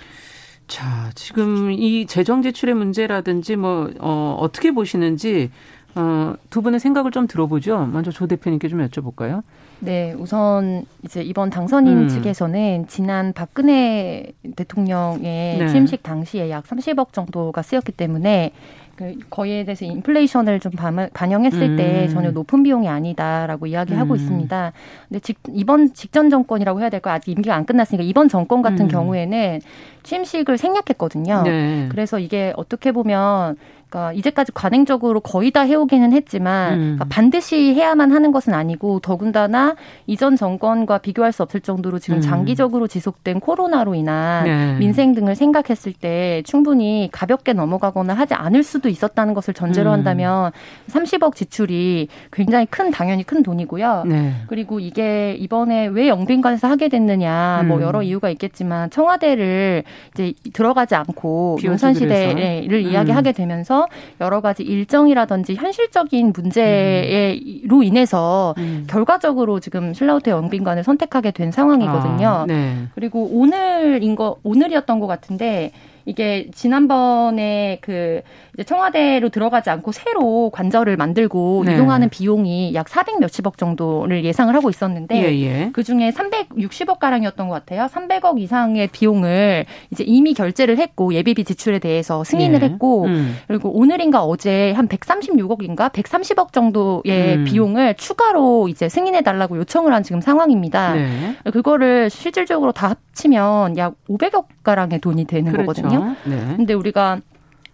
[0.66, 5.50] 자, 지금 이 재정 제출의 문제라든지 뭐, 어, 어떻게 보시는지
[5.94, 7.86] 어, 두 분의 생각을 좀 들어보죠.
[7.86, 9.42] 먼저 조 대표님께 좀 여쭤볼까요?
[9.80, 12.08] 네, 우선 이제 이번 당선인 음.
[12.08, 15.68] 측에서는 지난 박근혜 대통령의 네.
[15.68, 18.85] 취임식 당시에 약 30억 정도가 쓰였기 때문에 그
[19.30, 21.76] 거기에 대해서 인플레이션을 좀 반영했을 음.
[21.76, 24.16] 때 전혀 높은 비용이 아니다라고 이야기하고 음.
[24.16, 24.72] 있습니다.
[25.08, 28.88] 근데 직, 이번 직전 정권이라고 해야 될까 아직 임기가 안 끝났으니까 이번 정권 같은 음.
[28.88, 29.60] 경우에는
[30.02, 31.42] 취임식을 생략했거든요.
[31.42, 31.88] 네.
[31.90, 33.56] 그래서 이게 어떻게 보면
[33.88, 36.78] 그러니까 이제까지 관행적으로 거의 다 해오기는 했지만 음.
[36.78, 42.20] 그러니까 반드시 해야만 하는 것은 아니고 더군다나 이전 정권과 비교할 수 없을 정도로 지금 음.
[42.20, 44.76] 장기적으로 지속된 코로나로 인한 네.
[44.78, 49.94] 민생 등을 생각했을 때 충분히 가볍게 넘어가거나 하지 않을 수도 있었다는 것을 전제로 음.
[49.94, 50.50] 한다면
[50.88, 54.04] 30억 지출이 굉장히 큰 당연히 큰 돈이고요.
[54.06, 54.32] 네.
[54.48, 57.82] 그리고 이게 이번에 왜 영빈관에서 하게 됐느냐 뭐 음.
[57.82, 63.88] 여러 이유가 있겠지만 청와대를 이제 들어가지 않고 문선 시대를 이야기하게 되면서 통해서
[64.20, 68.86] 여러 가지 일정이라든지 현실적인 문제로 인해서 음.
[68.88, 72.28] 결과적으로 지금 신라호텔 영빈관을 선택하게 된 상황이거든요.
[72.28, 72.88] 아, 네.
[72.94, 75.72] 그리고 오늘인 거 오늘이었던 것 같은데
[76.06, 78.22] 이게 지난번에 그
[78.54, 81.74] 이제 청와대로 들어가지 않고 새로 관절을 만들고 네.
[81.74, 85.70] 이동하는 비용이 약 400 몇십억 정도를 예상을 하고 있었는데 예, 예.
[85.72, 87.88] 그 중에 360억 가량이었던 것 같아요.
[87.92, 92.66] 300억 이상의 비용을 이제 이미 결제를 했고 예비비 지출에 대해서 승인을 예.
[92.66, 93.36] 했고 음.
[93.48, 97.44] 그리고 오늘인가 어제 한 136억인가 130억 정도의 음.
[97.44, 100.94] 비용을 추가로 이제 승인해 달라고 요청을 한 지금 상황입니다.
[100.94, 101.36] 네.
[101.52, 105.82] 그거를 실질적으로 다 합치면 약 500억 가량의 돈이 되는 그렇죠.
[105.82, 105.95] 거거든요.
[106.24, 106.54] 네.
[106.56, 107.20] 근데 우리가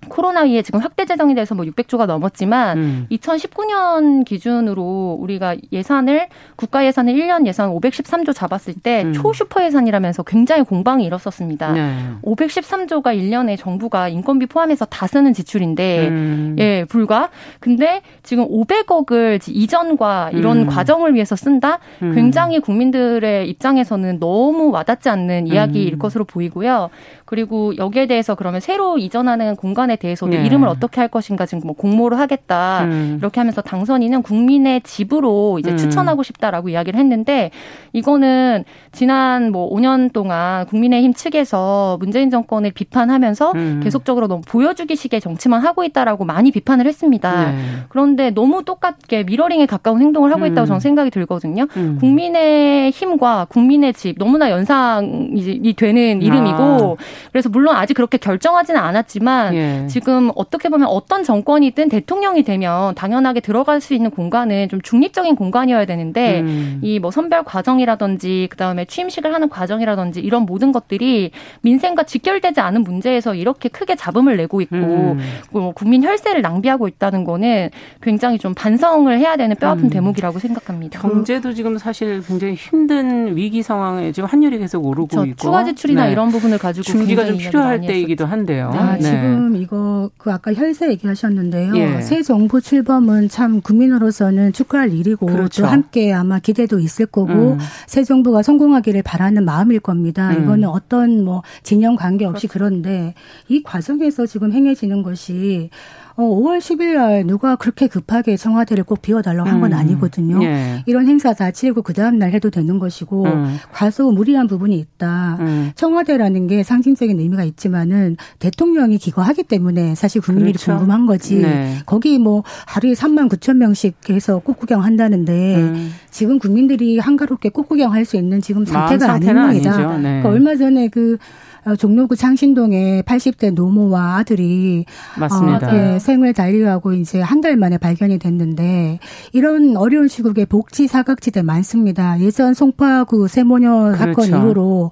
[0.08, 3.06] 코로나 위에 지금 확대 재정이 돼서 뭐 600조가 넘었지만 음.
[3.10, 9.12] 2019년 기준으로 우리가 예산을 국가 예산을 1년 예산 513조 잡았을 때 음.
[9.12, 11.72] 초슈퍼 예산이라면서 굉장히 공방이 일었었습니다.
[11.72, 11.98] 네.
[12.22, 16.56] 513조가 1년에 정부가 인건비 포함해서 다 쓰는 지출인데 음.
[16.58, 17.30] 예, 불과.
[17.60, 20.66] 근데 지금 500억을 이전과 이런 음.
[20.66, 21.78] 과정을 위해서 쓴다?
[22.02, 22.14] 음.
[22.14, 25.98] 굉장히 국민들의 입장에서는 너무 와닿지 않는 이야기일 음.
[25.98, 26.90] 것으로 보이고요.
[27.32, 30.44] 그리고 여기에 대해서 그러면 새로 이전하는 공간에 대해서도 네.
[30.44, 33.16] 이름을 어떻게 할 것인가 지금 뭐 공모를 하겠다 음.
[33.18, 35.78] 이렇게 하면서 당선인은 국민의 집으로 이제 음.
[35.78, 37.50] 추천하고 싶다라고 이야기를 했는데
[37.94, 43.80] 이거는 지난 뭐 5년 동안 국민의힘 측에서 문재인 정권을 비판하면서 음.
[43.82, 47.50] 계속적으로 너무 보여주기식의 정치만 하고 있다라고 많이 비판을 했습니다.
[47.50, 47.58] 네.
[47.88, 50.66] 그런데 너무 똑같게 미러링에 가까운 행동을 하고 있다고 음.
[50.66, 51.66] 저는 생각이 들거든요.
[51.78, 51.96] 음.
[51.98, 57.21] 국민의 힘과 국민의 집 너무나 연상이 되는 이름이고 아.
[57.30, 59.86] 그래서 물론 아직 그렇게 결정하지는 않았지만 예.
[59.88, 65.84] 지금 어떻게 보면 어떤 정권이든 대통령이 되면 당연하게 들어갈 수 있는 공간은 좀 중립적인 공간이어야
[65.84, 66.80] 되는데 음.
[66.82, 71.30] 이뭐 선별 과정이라든지 그다음에 취임식을 하는 과정이라든지 이런 모든 것들이
[71.62, 75.18] 민생과 직결되지 않은 문제에서 이렇게 크게 잡음을 내고 있고 음.
[75.50, 79.90] 뭐 국민 혈세를 낭비하고 있다는 거는 굉장히 좀 반성을 해야 되는 뼈아픈 음.
[79.90, 81.00] 대목이라고 생각합니다.
[81.00, 85.26] 경제도 지금 사실 굉장히 힘든 위기 상황에 지금 환율이 계속 오르고 그렇죠.
[85.26, 86.12] 있고 추가 지출이나 네.
[86.12, 88.70] 이런 부분을 가지고 중기가 좀 필요할 때이기도 한데요.
[88.74, 89.02] 아, 네.
[89.02, 91.76] 지금 이거 그 아까 혈세 얘기하셨는데요.
[91.76, 92.00] 예.
[92.00, 95.62] 새 정부 출범은 참 국민으로서는 축하할 일이고 그렇죠.
[95.62, 97.58] 또 함께 아마 기대도 있을 거고 음.
[97.86, 100.30] 새 정부가 성공하기를 바라는 마음일 겁니다.
[100.30, 100.44] 음.
[100.44, 102.52] 이거는 어떤 뭐 진영 관계 없이 그렇죠.
[102.52, 103.14] 그런데
[103.48, 105.70] 이 과정에서 지금 행해지는 것이
[106.16, 109.78] 어, 5월 10일 날 누가 그렇게 급하게 청와대를 꼭 비워달라고 한건 음.
[109.78, 110.44] 아니거든요.
[110.44, 110.82] 예.
[110.86, 113.56] 이런 행사 다 치르고 그 다음 날 해도 되는 것이고 음.
[113.72, 115.38] 과소 무리한 부분이 있다.
[115.40, 115.72] 음.
[115.74, 120.72] 청와대라는 게 상징적인 의미가 있지만은 대통령이 기거하기 때문에 사실 국민들이 그렇죠.
[120.72, 121.36] 궁금한 거지.
[121.36, 121.78] 네.
[121.86, 125.92] 거기 뭐 하루에 3만 9천 명씩 해서 꽃구경 한다는데 음.
[126.10, 129.76] 지금 국민들이 한가롭게 꽃구경 할 수 있는 지금 상태가 아닙니다.
[129.96, 130.02] 네.
[130.02, 134.84] 그러니까 얼마 전에 그 어, 종로구 창신동에 80대 노모와 아들이
[135.18, 135.68] 맞습니다.
[135.70, 139.00] 어, 예, 생을 달리하고 이제 한 달 만에 발견이 됐는데
[139.32, 142.20] 이런 어려운 시국에 복지 사각지대 많습니다.
[142.20, 144.22] 예전 송파구 세모녀 그렇죠.
[144.22, 144.90] 사건 이후로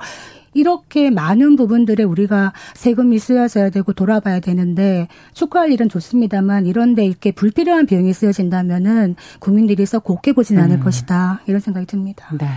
[0.53, 7.87] 이렇게 많은 부분들에 우리가 세금이 쓰여져야 되고 돌아봐야 되는데 축하할 일은 좋습니다만 이런데 이렇게 불필요한
[7.87, 10.81] 비용이 쓰여진다면은 국민들이 썩 곱게 보진 않을 음.
[10.81, 12.27] 것이다 이런 생각이 듭니다.
[12.37, 12.49] 네.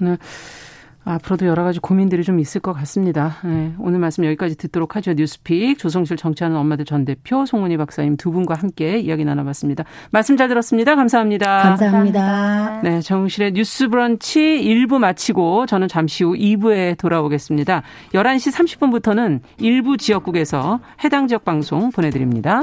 [0.00, 0.18] 오늘
[1.08, 3.36] 앞으로도 여러 가지 고민들이 좀 있을 것 같습니다.
[3.44, 5.14] 네, 오늘 말씀 여기까지 듣도록 하죠.
[5.14, 9.84] 뉴스픽 조성실 정치하는 엄마들 전 대표 송은희 박사님 두 분과 함께 이야기 나눠봤습니다.
[10.10, 10.94] 말씀 잘 들었습니다.
[10.94, 11.62] 감사합니다.
[11.62, 12.80] 감사합니다.
[12.82, 17.82] 네, 정실의 뉴스 브런치 1부 마치고 저는 잠시 후 2부에 돌아오겠습니다.
[18.12, 22.62] 11시 30분부터는 일부 지역국에서 해당 지역 방송 보내드립니다.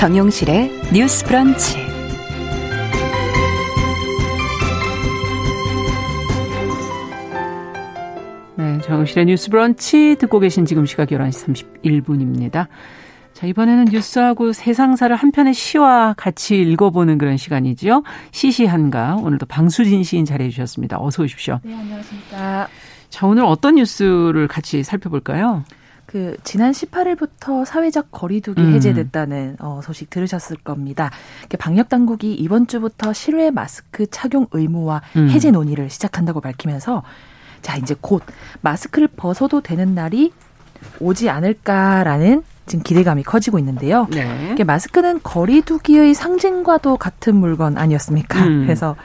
[0.00, 1.76] 정용실의 뉴스 브런치.
[8.56, 12.68] 네, 정용실의 뉴스 브런치 듣고 계신 지금 시각 11시 31분입니다.
[13.34, 18.02] 자, 이번에는 뉴스하고 세상사를 한 편의 시와 같이 읽어보는 그런 시간이죠.
[18.30, 19.16] 시시한가.
[19.16, 20.96] 오늘도 방수진 시인 잘해 주셨습니다.
[20.98, 21.60] 어서 오십시오.
[21.62, 22.68] 네, 안녕하십니까.
[23.10, 25.62] 자, 오늘 어떤 뉴스를 같이 살펴볼까요?
[26.10, 28.72] 그 지난 18일부터 사회적 거리두기 음.
[28.72, 31.08] 해제됐다는 어, 소식 들으셨을 겁니다.
[31.60, 35.30] 방역 당국이 이번 주부터 실외 마스크 착용 의무화 음.
[35.30, 37.04] 해제 논의를 시작한다고 밝히면서
[37.62, 38.24] 자 이제 곧
[38.60, 40.32] 마스크를 벗어도 되는 날이
[40.98, 44.08] 오지 않을까라는 지금 기대감이 커지고 있는데요.
[44.10, 44.56] 네.
[44.64, 48.44] 마스크는 거리두기의 상징과도 같은 물건 아니었습니까?
[48.44, 48.62] 음.
[48.64, 48.96] 그래서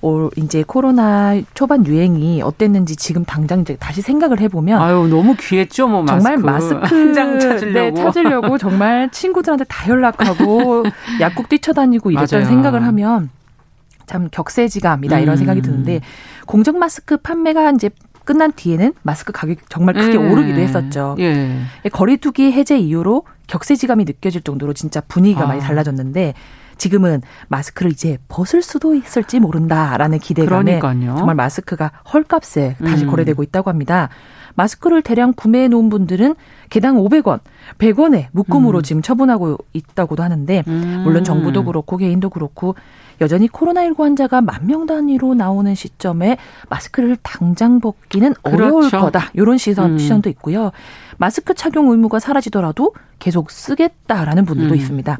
[0.00, 5.88] 올 이제 코로나 초반 유행이 어땠는지 지금 당장 이제 다시 생각을 해보면 아유 너무 귀했죠
[5.88, 6.22] 뭐 마스크.
[6.22, 10.84] 정말 마스크 장 찾으려고 네, 찾으려고 정말 친구들한테 다 연락하고
[11.20, 12.48] 약국 뛰쳐다니고 이랬던 맞아요.
[12.48, 13.30] 생각을 하면
[14.06, 15.36] 참 격세지감이다 이런 음.
[15.36, 16.00] 생각이 드는데
[16.46, 17.90] 공정 마스크 판매가 이제
[18.24, 20.30] 끝난 뒤에는 마스크 가격이 정말 크게 음.
[20.30, 21.16] 오르기도 했었죠.
[21.18, 21.62] 예.
[21.90, 25.46] 거리두기 해제 이후로 격세지감이 느껴질 정도로 진짜 분위기가 아.
[25.46, 26.34] 많이 달라졌는데
[26.78, 31.16] 지금은 마스크를 이제 벗을 수도 있을지 모른다라는 기대감에 그러니까요.
[31.16, 33.10] 정말 마스크가 헐값에 다시 음.
[33.10, 34.08] 거래되고 있다고 합니다.
[34.54, 36.34] 마스크를 대량 구매해 놓은 분들은
[36.68, 37.38] 개당 500원,
[37.78, 38.82] 100원에 묶음으로 음.
[38.82, 41.02] 지금 처분하고 있다고도 하는데 음.
[41.04, 42.74] 물론 정부도 그렇고 개인도 그렇고
[43.20, 46.36] 여전히 코로나19 환자가 만 명 단위로 나오는 시점에
[46.68, 49.00] 마스크를 당장 벗기는 어려울 그렇죠.
[49.00, 49.30] 거다.
[49.34, 49.98] 이런 시선, 음.
[49.98, 50.72] 시선도 있고요.
[51.18, 54.76] 마스크 착용 의무가 사라지더라도 계속 쓰겠다라는 분들도 음.
[54.78, 55.18] 있습니다.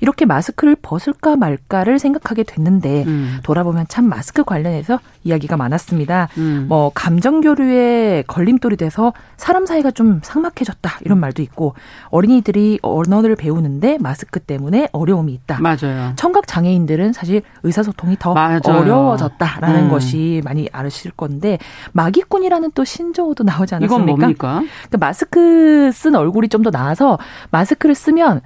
[0.00, 3.38] 이렇게 마스크를 벗을까 말까를 생각하게 됐는데 음.
[3.42, 6.28] 돌아보면 참 마스크 관련해서 이야기가 많았습니다.
[6.38, 6.66] 음.
[6.68, 11.20] 뭐 감정 교류에 걸림돌이 돼서 사람 사이가 좀 삭막해졌다 이런 음.
[11.20, 11.74] 말도 있고
[12.10, 15.58] 어린이들이 언어를 배우는데 마스크 때문에 어려움이 있다.
[15.60, 16.12] 맞아요.
[16.16, 18.60] 청각 장애인들은 사실 의사소통이 더 맞아요.
[18.66, 19.88] 어려워졌다라는 음.
[19.90, 21.58] 것이 많이 아실 건데
[21.92, 23.94] 마기꾼이라는 또 신조어도 나오지 않았습니까?
[24.02, 24.62] 이건 뭡니까?
[24.62, 27.18] 그러니까 마스크 쓴 얼굴이 좀 더 나아서
[27.52, 28.42] 마스크를 쓰면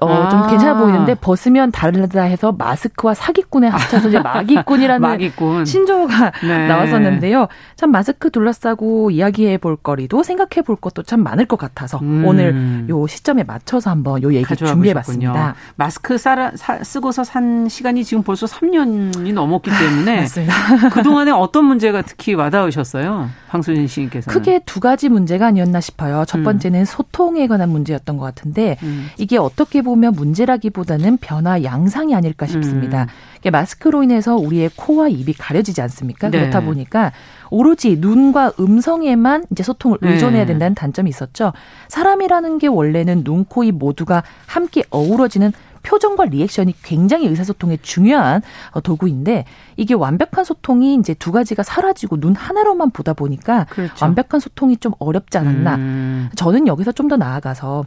[0.00, 0.28] 어, 아.
[0.28, 5.64] 좀 괜찮아 보이는데 벗으면 다르다 해서 마스크와 사기꾼에 합쳐서 이제 마기꾼이라는 마기꾼.
[5.64, 6.68] 신조어가 네.
[6.68, 7.48] 나왔었는데요.
[7.76, 12.24] 참 마스크 둘러싸고 이야기해 볼 거리도 생각해 볼 것도 참 많을 것 같아서 음.
[12.26, 15.54] 오늘 요 시점에 맞춰서 한번 요 얘기 준비해 봤습니다.
[15.76, 20.54] 마스크 싸라, 사, 쓰고서 산 시간이 지금 벌써 3년이 넘었기 때문에 맞습니다.
[20.90, 23.28] 그동안에 어떤 문제가 특히 와닿으셨어요?
[23.48, 26.24] 황순진 시인께서 크게 두 가지 문제가 아니었나 싶어요.
[26.26, 26.44] 첫 음.
[26.44, 26.84] 번째는 음.
[26.84, 29.08] 소통에 관한 문제였던 것 같은데 음.
[29.18, 33.06] 이게 어떻게 보면 문제라기보다는 변화 양상이 아닐까 싶습니다.
[33.44, 33.50] 음.
[33.52, 36.30] 마스크로 인해서 우리의 코와 입이 가려지지 않습니까?
[36.30, 36.40] 네.
[36.40, 37.12] 그렇다 보니까
[37.50, 40.12] 오로지 눈과 음성에만 이제 소통을 네.
[40.14, 41.52] 의존해야 된다는 단점이 있었죠.
[41.88, 45.52] 사람이라는 게 원래는 눈, 코, 입 모두가 함께 어우러지는
[45.84, 49.44] 표정과 리액션이 굉장히 의사소통에 중요한 어, 도구인데
[49.76, 53.94] 이게 완벽한 소통이 이제 두 가지가 사라지고 눈 하나로만 보다 보니까 그렇죠.
[54.00, 55.74] 완벽한 소통이 좀 어렵지 않았나.
[55.76, 56.30] 음.
[56.34, 57.84] 저는 여기서 좀 더 나아가서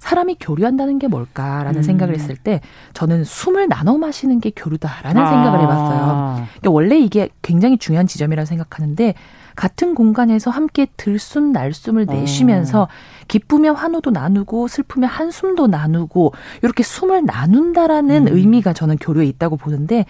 [0.00, 1.82] 사람이 교류한다는 게 뭘까라는 음.
[1.82, 2.60] 생각을 했을 때
[2.94, 5.30] 저는 숨을 나눠 마시는 게 교류다라는 아.
[5.30, 6.34] 생각을 해봤어요.
[6.34, 9.14] 그러니까 원래 이게 굉장히 중요한 지점이라고 생각하는데
[9.56, 12.12] 같은 공간에서 함께 들숨 날숨을 어.
[12.14, 12.88] 내쉬면서
[13.28, 16.32] 기쁘며 환호도 나누고 슬프며 한숨도 나누고
[16.62, 18.34] 이렇게 숨을 나눈다라는 음.
[18.34, 20.06] 의미가 저는 교류에 있다고 보는데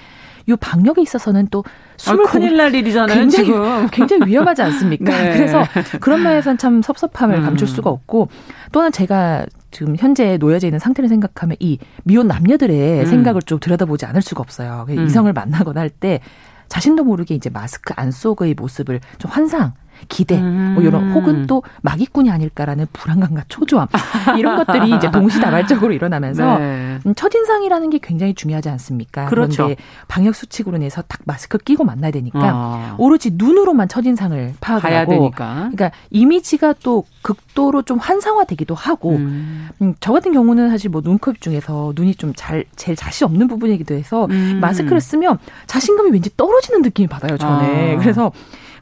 [0.47, 1.65] 이 방역에 있어서는 또
[1.97, 3.19] 숨을 아, 큰일 날 일이잖아요.
[3.19, 3.89] 굉장히, 지금.
[3.93, 5.11] 굉장히 위험하지 않습니까?
[5.11, 5.33] 네.
[5.33, 5.65] 그래서
[6.01, 7.43] 그런 면에서는 참 섭섭함을 음.
[7.43, 8.29] 감출 수가 없고
[8.71, 13.07] 또한 제가 지금 현재 놓여져 있는 상태를 생각하면 이 미혼 남녀들의 음.
[13.07, 14.87] 생각을 좀 들여다보지 않을 수가 없어요.
[14.89, 15.07] 음.
[15.07, 16.21] 이성을 만나거나 할 때
[16.69, 19.73] 자신도 모르게 이제 마스크 안 속의 모습을 좀 환상
[20.09, 20.73] 기대, 음.
[20.75, 23.87] 뭐 이런 혹은 또 마기꾼이 아닐까라는 불안감과 초조함
[24.39, 26.99] 이런 것들이 이제 동시다발적으로 일어나면서 네.
[27.07, 29.27] 음, 첫인상이라는 게 굉장히 중요하지 않습니까?
[29.27, 29.65] 그렇죠.
[29.65, 32.95] 그런데 방역 수칙으로 인해서 딱 마스크 끼고 만나야 되니까 어.
[32.99, 35.55] 오로지 눈으로만 첫 인상을 파악하고 되니까.
[35.73, 39.69] 그러니까 이미지가 또 극도로 좀 환상화되기도 하고 음.
[39.83, 43.95] 음, 저 같은 경우는 사실 뭐 눈컵 중에서 눈이 좀 잘 제일 자신 없는 부분이기도
[43.95, 44.59] 해서 음.
[44.61, 47.99] 마스크를 쓰면 자신감이 왠지 떨어지는 느낌이 받아요 저는 아.
[47.99, 48.33] 그래서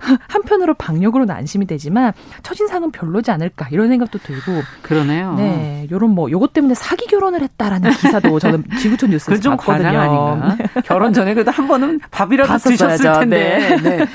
[0.28, 5.34] 한편으로 방역으로는 안심이 되지만 첫인상은 별로지 않을까 이런 생각도 들고 그러네요.
[5.34, 9.98] 네, 요런 뭐 요것 때문에 사기 결혼을 했다라는 기사도 저는 지구촌 뉴스에서 좀 봤거든요.
[9.98, 10.56] 아닌가.
[10.84, 13.78] 결혼 전에 그래도 한 번은 밥이라도 드셨을 텐데.
[13.82, 13.98] 네.
[13.98, 14.06] 네.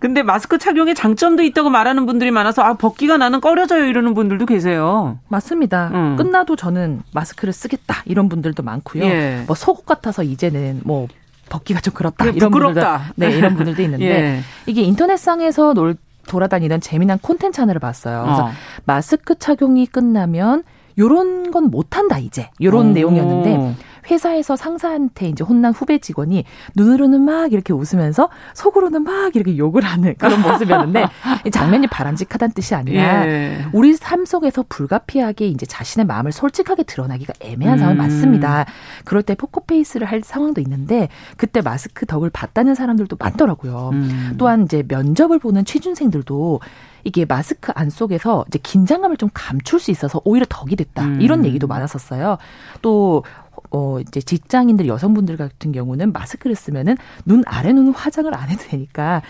[0.00, 5.18] 근데 마스크 착용에 장점도 있다고 말하는 분들이 많아서 아 벗기가 나는 꺼려져요 이러는 분들도 계세요.
[5.28, 5.90] 맞습니다.
[5.92, 6.16] 음.
[6.16, 9.04] 끝나도 저는 마스크를 쓰겠다 이런 분들도 많고요.
[9.04, 9.42] 예.
[9.46, 11.08] 뭐 속옷 같아서 이제는 뭐
[11.48, 12.24] 벗기가 좀 그렇다.
[12.24, 12.98] 네, 이런 부끄럽다.
[12.98, 14.40] 분들도, 네, 이런 분들도 있는데 예.
[14.66, 18.22] 이게 인터넷상에서 놀 돌아다니는 재미난 콘텐츠 하나를 봤어요.
[18.24, 18.50] 그래서 어.
[18.84, 20.62] 마스크 착용이 끝나면
[20.98, 22.92] 요런 건 못한다 이제 요런 오.
[22.92, 23.74] 내용이었는데
[24.10, 26.44] 회사에서 상사한테 이제 혼난 후배 직원이
[26.74, 31.06] 눈으로는 막 이렇게 웃으면서 속으로는 막 이렇게 욕을 하는 그런 모습이었는데
[31.46, 33.66] 이 장면이 바람직하다는 뜻이 아니라 예.
[33.72, 37.78] 우리 삶 속에서 불가피하게 이제 자신의 마음을 솔직하게 드러나기가 애매한 음.
[37.78, 38.66] 상황이 맞습니다.
[39.04, 43.90] 그럴 때 포커페이스를 할 상황도 있는데 그때 마스크 덕을 봤다는 사람들도 많더라고요.
[43.92, 44.34] 음.
[44.38, 46.60] 또한 이제 면접을 보는 취준생들도
[47.04, 51.04] 이게 마스크 안 속에서 이제 긴장감을 좀 감출 수 있어서 오히려 덕이 됐다.
[51.04, 51.20] 음.
[51.20, 52.38] 이런 얘기도 많았었어요.
[52.82, 53.24] 또
[53.70, 59.22] 어, 이제 직장인들 여성분들 같은 경우는 마스크를 쓰면은 눈 아래 눈 화장을 안 해도 되니까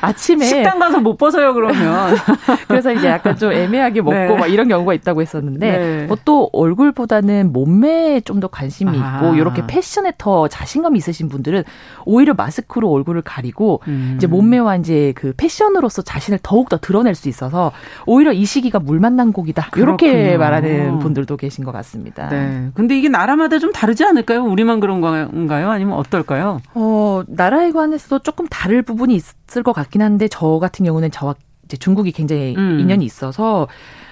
[0.00, 2.14] 아, 침에 식당 가서 못 벗어요 그러면
[2.68, 4.36] 그래서 이제 약간 좀 애매하게 먹고 네.
[4.36, 6.06] 막 이런 경우가 있다고 했었는데 네.
[6.06, 9.16] 뭐또 얼굴보다는 몸매에 좀 더 관심이 아.
[9.16, 11.64] 있고 이렇게 패션에 더 자신감 있으신 분들은
[12.04, 14.14] 오히려 마스크로 얼굴을 가리고 음.
[14.16, 17.72] 이제 몸매와 이제 그 패션으로서 자신을 더욱 더 드러낼 수 있어서
[18.06, 22.28] 오히려 이 시기가 물 만난 곡이다 이렇게 말하는 분들도 계신 것 같습니다.
[22.28, 22.68] 네.
[22.74, 24.42] 근데 이게 나라마다 좀 다르지 않을까요?
[24.44, 25.70] 우리만 그런 건가요?
[25.70, 26.60] 아니면 어떨까요?
[26.74, 31.78] 어, 나라에 관해서도 조금 다를 부분이 있을 것 같긴 한데 저 같은 경우는 저와 이제
[31.78, 32.78] 중국이 굉장히 음.
[32.78, 33.66] 인연이 있어서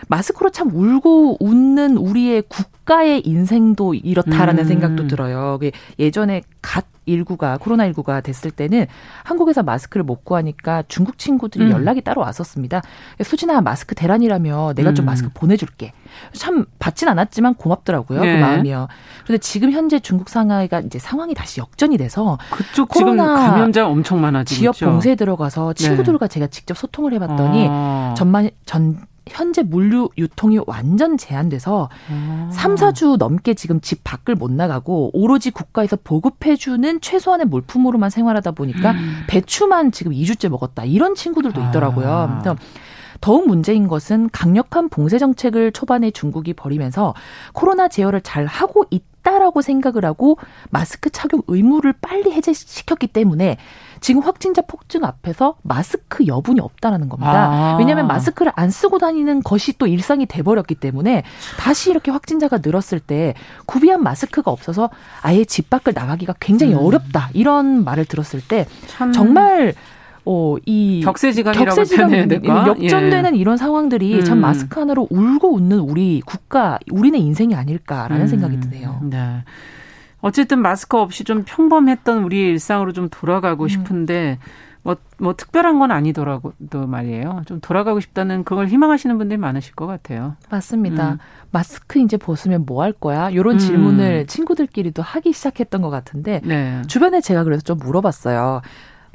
[0.08, 4.68] 마스크로 참 울고 웃는 우리의 국가의 인생도 이렇다라는 음.
[4.68, 5.58] 생각도 들어요.
[5.98, 8.86] 예전에 갓 19가 코로나 19가 됐을 때는
[9.24, 11.70] 한국에서 마스크를 못 구하니까 중국 친구들이 음.
[11.70, 12.82] 연락이 따로 왔었습니다.
[13.22, 15.06] 수진아 마스크 대란이라며 내가 좀 음.
[15.06, 15.92] 마스크 보내줄게.
[16.32, 18.20] 참 받진 않았지만 고맙더라고요.
[18.20, 18.36] 그 네.
[18.36, 18.88] 그 마음이요.
[19.24, 24.20] 그런데 지금 현재 중국 상하이가 이제 상황이 다시 역전이 돼서 그쪽 코로나 지금 감염자 엄청
[24.20, 25.84] 많아지고 지역 봉쇄에 들어가서 네.
[25.84, 26.34] 친구들과 네.
[26.34, 28.14] 제가 직접 소통을 해봤더니 아.
[28.16, 28.98] 전만 전
[29.32, 32.50] 현재 물류 유통이 완전 제한돼서 아.
[32.52, 38.92] 3, 4주 넘게 지금 집 밖을 못 나가고 오로지 국가에서 보급해주는 최소한의 물품으로만 생활하다 보니까
[38.92, 39.24] 음.
[39.26, 40.84] 배추만 지금 2주째 먹었다.
[40.84, 42.08] 이런 친구들도 있더라고요.
[42.08, 42.56] 아.
[43.22, 47.14] 더욱 문제인 것은 강력한 봉쇄 정책을 초반에 중국이 벌이면서
[47.54, 50.38] 코로나 제어를 잘 하고 있다라고 생각을 하고
[50.70, 53.58] 마스크 착용 의무를 빨리 해제시켰기 때문에
[54.00, 57.32] 지금 확진자 폭증 앞에서 마스크 여분이 없다라는 겁니다.
[57.32, 57.76] 아.
[57.78, 61.22] 왜냐하면 마스크를 안 쓰고 다니는 것이 또 일상이 돼버렸기 때문에
[61.60, 63.34] 다시 이렇게 확진자가 늘었을 때
[63.66, 64.90] 구비한 마스크가 없어서
[65.22, 66.80] 아예 집 밖을 나가기가 굉장히 음.
[66.80, 68.66] 어렵다 이런 말을 들었을 때
[69.14, 69.74] 정말
[70.24, 72.66] 어, 이 격세지감이라고 격세지감 될까?
[72.68, 73.38] 역전되는 예.
[73.38, 74.24] 이런 상황들이 음.
[74.24, 78.26] 참 마스크 하나로 울고 웃는 우리 국가, 우리네 인생이 아닐까라는 음.
[78.28, 79.00] 생각이 드네요.
[79.02, 79.44] 네.
[80.20, 83.68] 어쨌든 마스크 없이 좀 평범했던 우리의 일상으로 좀 돌아가고 음.
[83.68, 84.38] 싶은데
[84.84, 87.42] 뭐, 뭐 특별한 건 아니더라고 또 말이에요.
[87.46, 90.36] 좀 돌아가고 싶다는 그걸 희망하시는 분들이 많으실 것 같아요.
[90.50, 91.12] 맞습니다.
[91.12, 91.18] 음.
[91.50, 93.30] 마스크 이제 벗으면 뭐 할 거야?
[93.30, 93.58] 이런 음.
[93.58, 96.82] 질문을 친구들끼리도 하기 시작했던 것 같은데 네.
[96.88, 98.62] 주변에 제가 그래서 좀 물어봤어요.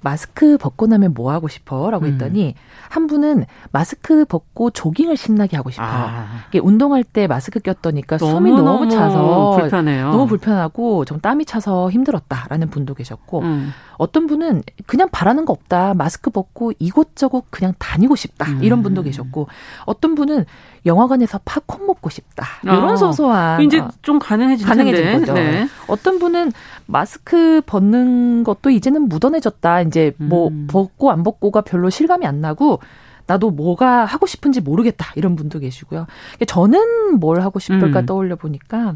[0.03, 1.89] 마스크 벗고 나면 뭐 하고 싶어?
[1.89, 2.13] 라고 음.
[2.13, 2.53] 했더니 음.
[2.89, 5.83] 한 분은 마스크 벗고 조깅을 신나게 하고 싶어.
[5.85, 6.27] 아.
[6.49, 10.11] 이게 운동할 때 마스크 꼈더니까 숨이 너무 차서 불편해요.
[10.11, 13.71] 너무 불편하고 좀 땀이 차서 힘들었다라는 분도 계셨고 음.
[13.97, 15.95] 어떤 분은 그냥 바라는 거 없다.
[15.95, 18.45] 마스크 벗고 이곳저곳 그냥 다니고 싶다.
[18.51, 18.63] 음.
[18.63, 19.47] 이런 분도 계셨고
[19.85, 20.45] 어떤 분은
[20.85, 22.45] 영화관에서 팝콘 먹고 싶다.
[22.63, 22.95] 이런 어.
[22.95, 25.33] 소소한 이제 좀 가능해질 가능해진 거죠.
[25.33, 25.67] 네.
[25.87, 26.51] 어떤 분은
[26.85, 29.81] 마스크 벗는 것도 이제는 묻어내졌다.
[29.81, 30.67] 이제 뭐 음.
[30.69, 32.79] 벗고 안 벗고가 별로 실감이 안 나고
[33.25, 35.11] 나도 뭐가 하고 싶은지 모르겠다.
[35.15, 36.07] 이런 분도 계시고요.
[36.47, 38.05] 저는 뭘 하고 싶을까 음.
[38.05, 38.95] 떠올려 보니까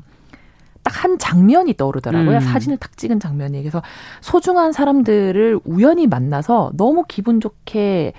[0.83, 2.37] 딱 한 장면이 떠오르더라고요.
[2.37, 2.39] 음.
[2.39, 3.61] 사진을 딱 찍은 장면이.
[3.61, 3.81] 그래서
[4.21, 8.13] 소중한 사람들을 우연히 만나서 너무 기분 좋게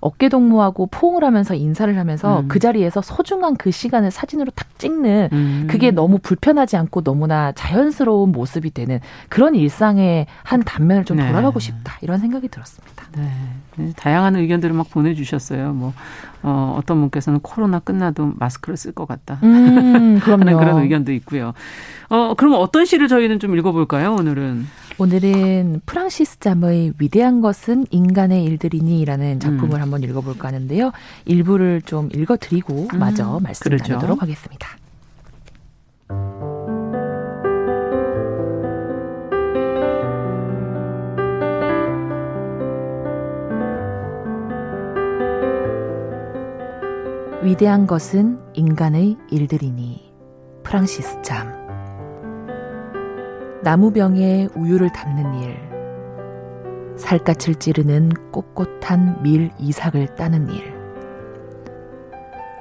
[0.00, 2.48] 어깨 동무하고 포옹을 하면서 인사를 하면서 음.
[2.48, 5.66] 그 자리에서 소중한 그 시간을 사진으로 탁 찍는 음.
[5.68, 11.26] 그게 너무 불편하지 않고 너무나 자연스러운 모습이 되는 그런 일상의 한 단면을 좀 네.
[11.26, 13.04] 돌아가고 싶다 이런 생각이 들었습니다.
[13.16, 13.28] 네.
[13.78, 13.92] 네.
[13.96, 15.72] 다양한 의견들을 막 보내주셨어요.
[15.72, 15.92] 뭐
[16.42, 19.38] 어, 어떤 분께서는 코로나 끝나도 마스크를 쓸 것 같다.
[19.42, 20.44] 음, 그럼요.
[20.58, 21.54] 그런 의견도 있고요.
[22.08, 24.66] 어, 그럼 어떤 시를 저희는 좀 읽어볼까요, 오늘은?
[24.98, 29.82] 오늘은 프랑시스 잠의 위대한 것은 인간의 일들이니라는 작품을 음.
[29.82, 30.92] 한번 읽어볼까 하는데요.
[31.24, 32.98] 일부를 좀 읽어드리고 음.
[32.98, 33.94] 마저 말씀 그렇죠.
[33.94, 34.68] 나누도록 하겠습니다.
[47.40, 50.12] 위대한 것은 인간의 일들이니.
[50.64, 51.56] 프랑시스 잠.
[53.62, 55.56] 나무병에 우유를 담는 일.
[56.96, 60.74] 살갗을 찌르는 꼿꼿한 밀 이삭을 따는 일.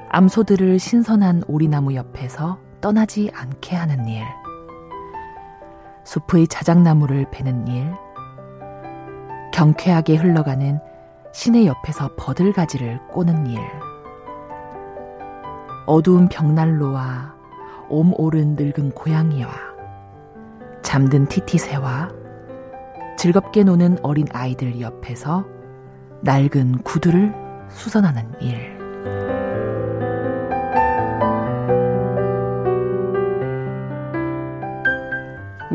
[0.10, 4.22] 암소들을 신선한 오리나무 옆에서 떠나지 않게 하는 일.
[6.04, 7.92] 숲의 자작나무를 베는 일.
[9.54, 10.80] 경쾌하게 흘러가는
[11.34, 13.60] 시내 옆에서 버들가지를 꼬는 일
[15.88, 17.34] 어두운 벽난로와
[17.90, 19.50] 옴 오른 늙은 고양이와
[20.82, 22.10] 잠든 티티새와
[23.18, 25.46] 즐겁게 노는 어린 아이들 옆에서
[26.22, 27.34] 낡은 구두를
[27.70, 29.47] 수선하는 일.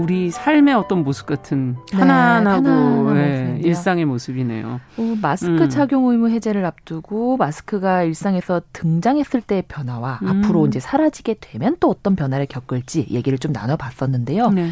[0.02, 4.80] 우리 삶의 어떤 모습 같은 네, 편안하고 네, 일상의 모습이네요.
[4.96, 5.68] 어, 마스크 음.
[5.68, 10.28] 착용 의무 해제를 앞두고 마스크가 일상에서 등장했을 때의 변화와 음.
[10.28, 14.50] 앞으로 이제 사라지게 되면 또 어떤 변화를 겪을지 얘기를 좀 나눠봤었는데요.
[14.50, 14.70] 네.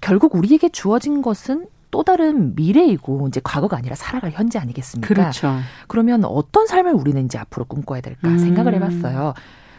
[0.00, 5.06] 결국 우리에게 주어진 것은 또 다른 미래이고 이제 과거가 아니라 살아갈 현재 아니겠습니까?
[5.06, 5.56] 그렇죠.
[5.86, 8.38] 그러면 어떤 삶을 우리는 이제 앞으로 꿈꿔야 될까 음.
[8.38, 9.34] 생각을 해봤어요.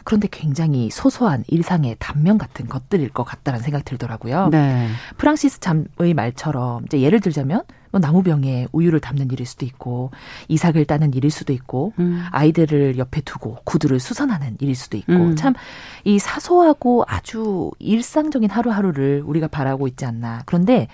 [0.06, 4.50] 그런데 굉장히 소소한 일상의 단면 같은 것들일 것 같다는 생각이 들더라고요.
[4.52, 4.88] 네.
[5.18, 10.12] 프랑시스 잠의 말처럼 이제 예를 들자면 뭐 나무병에 우유를 담는 일일 수도 있고
[10.48, 12.24] 이삭을 따는 일일 수도 있고 음.
[12.32, 15.36] 아이들을 옆에 두고 구두를 수선하는 일일 수도 있고 음.
[15.36, 20.44] 참이 사소하고 아주 일상적인 하루하루를 우리가 바라고 있지 않나.
[20.46, 20.88] 그런데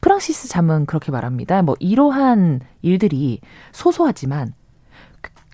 [0.00, 1.60] 프랑시스 잠은 그렇게 말합니다.
[1.60, 3.40] 뭐 이러한 일들이
[3.72, 4.54] 소소하지만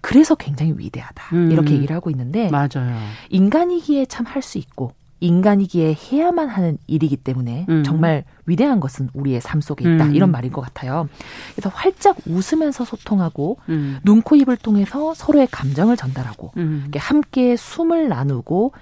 [0.02, 1.34] 그래서 굉장히 위대하다.
[1.34, 1.50] 음.
[1.50, 2.98] 이렇게 얘기를 하고 있는데 맞아요.
[3.30, 7.82] 인간이기에 참 할 수 있고 인간이기에 해야만 하는 일이기 때문에 음.
[7.84, 10.06] 정말 위대한 것은 우리의 삶 속에 있다.
[10.06, 10.14] 음.
[10.14, 11.08] 이런 말인 것 같아요.
[11.54, 13.98] 그래서 활짝 웃으면서 소통하고 음.
[14.04, 16.90] 눈, 코, 입을 통해서 서로의 감정을 전달하고 음.
[16.96, 18.72] 함께 숨을 나누고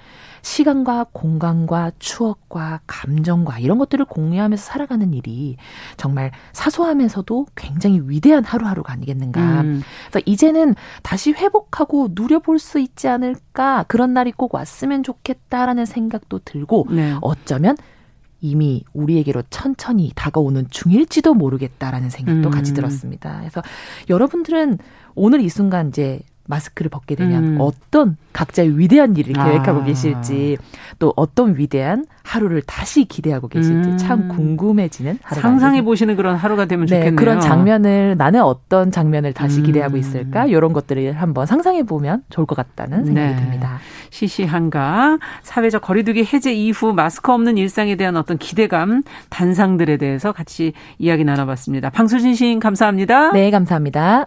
[0.42, 5.56] 시간과 공간과 추억과 감정과 이런 것들을 공유하면서 살아가는 일이
[5.96, 9.60] 정말 사소하면서도 굉장히 위대한 하루하루가 아니겠는가.
[9.62, 9.82] 음.
[10.10, 16.86] 그래서 이제는 다시 회복하고 누려볼 수 있지 않을까 그런 날이 꼭 왔으면 좋겠다라는 생각도 들고
[16.90, 17.14] 네.
[17.20, 17.76] 어쩌면
[18.40, 22.50] 이미 우리에게로 천천히 다가오는 중일지도 모르겠다라는 생각도 음.
[22.50, 23.38] 같이 들었습니다.
[23.40, 23.62] 그래서
[24.08, 24.78] 여러분들은
[25.14, 26.20] 오늘 이 순간 이제
[26.50, 27.56] 마스크를 벗게 되면 음.
[27.60, 29.84] 어떤 각자의 위대한 일을 계획하고 아.
[29.84, 30.58] 계실지
[30.98, 33.96] 또 어떤 위대한 하루를 다시 기대하고 계실지 음.
[33.96, 37.16] 참 궁금해지는 하루가 상상해 보시는 그런 하루가 되면 네, 좋겠네요.
[37.16, 39.64] 그런 장면을 나는 어떤 장면을 다시 음.
[39.64, 43.36] 기대하고 있을까 이런 것들을 한번 상상해 보면 좋을 것 같다는 생각이 네.
[43.36, 43.78] 듭니다.
[44.10, 51.24] 시시한가 사회적 거리두기 해제 이후 마스크 없는 일상에 대한 어떤 기대감 단상들에 대해서 같이 이야기
[51.24, 51.90] 나눠봤습니다.
[51.90, 53.32] 방수진 시인 감사합니다.
[53.32, 54.26] 네, 감사합니다.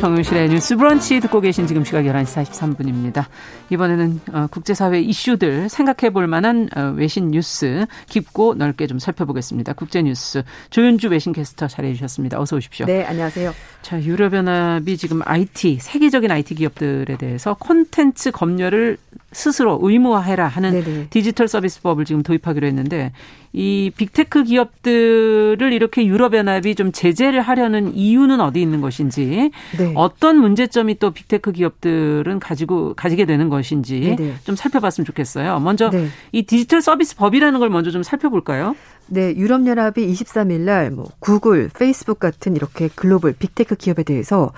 [0.00, 3.26] 정용실의 뉴스 브런치 듣고 계신 지금 시각 11시 43분입니다.
[3.68, 9.74] 이번에는 어, 국제사회 이슈들 생각해 볼 만한 어, 외신 뉴스 깊고 넓게 좀 살펴보겠습니다.
[9.74, 12.40] 국제뉴스 조윤주 외신 캐스터 잘해 주셨습니다.
[12.40, 12.86] 어서 오십시오.
[12.86, 13.52] 네, 안녕하세요.
[13.82, 18.96] 자, 유럽연합이 지금 IT, 세계적인 IT 기업들에 대해서 콘텐츠 검열을
[19.32, 21.06] 스스로 의무화해라 하는 네네.
[21.10, 23.12] 디지털 서비스법을 지금 도입하기로 했는데
[23.52, 29.92] 이 빅테크 기업들을 이렇게 유럽연합이 좀 제재를 하려는 이유는 어디 있는 것인지 네.
[29.96, 34.34] 어떤 문제점이 또 빅테크 기업들은 가지고 가지게 되는 것인지 네네.
[34.44, 35.58] 좀 살펴봤으면 좋겠어요.
[35.60, 36.08] 먼저 네.
[36.32, 38.76] 이 디지털 서비스 법이라는 걸 먼저 좀 살펴볼까요?
[39.12, 44.52] 네, 유럽연합이 23일 날 뭐 구글, 페이스북 같은 이렇게 글로벌 빅테크 기업에 대해서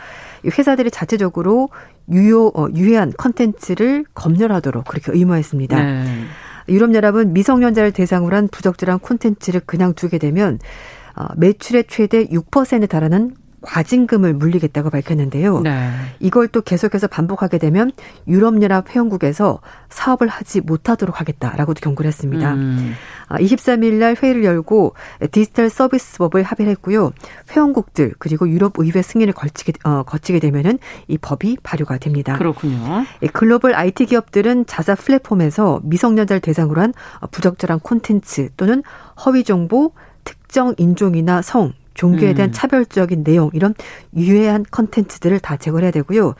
[0.46, 1.70] 회사들이 자체적으로
[2.10, 5.82] 유효 어, 유해한 컨텐츠를 검열하도록 그렇게 의무화했습니다.
[5.82, 6.04] 네.
[6.68, 10.58] 유럽연합은 미성년자를 대상으로 한 부적절한 콘텐츠를 그냥 두게 되면
[11.16, 15.60] 어, 매출의 최대 6%에 달하는 과징금을 물리겠다고 밝혔는데요.
[15.60, 15.90] 네.
[16.20, 17.90] 이걸 또 계속해서 반복하게 되면
[18.28, 22.54] 유럽연합 회원국에서 사업을 하지 못하도록 하겠다라고도 경고를 했습니다.
[22.54, 22.94] 음.
[23.30, 24.94] 23일 아, 날 회의를 열고
[25.30, 27.12] 디지털 서비스법을 합의를 했고요.
[27.50, 32.36] 회원국들 그리고 유럽 의회 승인을 거치게, 어, 거치게 되면은 이 법이 발효가 됩니다.
[32.36, 33.04] 그렇군요.
[33.22, 36.92] 예, 글로벌 IT 기업들은 자사 플랫폼에서 미성년자를 대상으로 한
[37.30, 38.82] 부적절한 콘텐츠 또는
[39.24, 39.92] 허위 정보,
[40.24, 42.52] 특정 인종이나 성, 종교에 대한 음.
[42.52, 43.74] 차별적인 내용 이런
[44.16, 46.34] 유해한 컨텐츠들을 다 제거해야 되고요.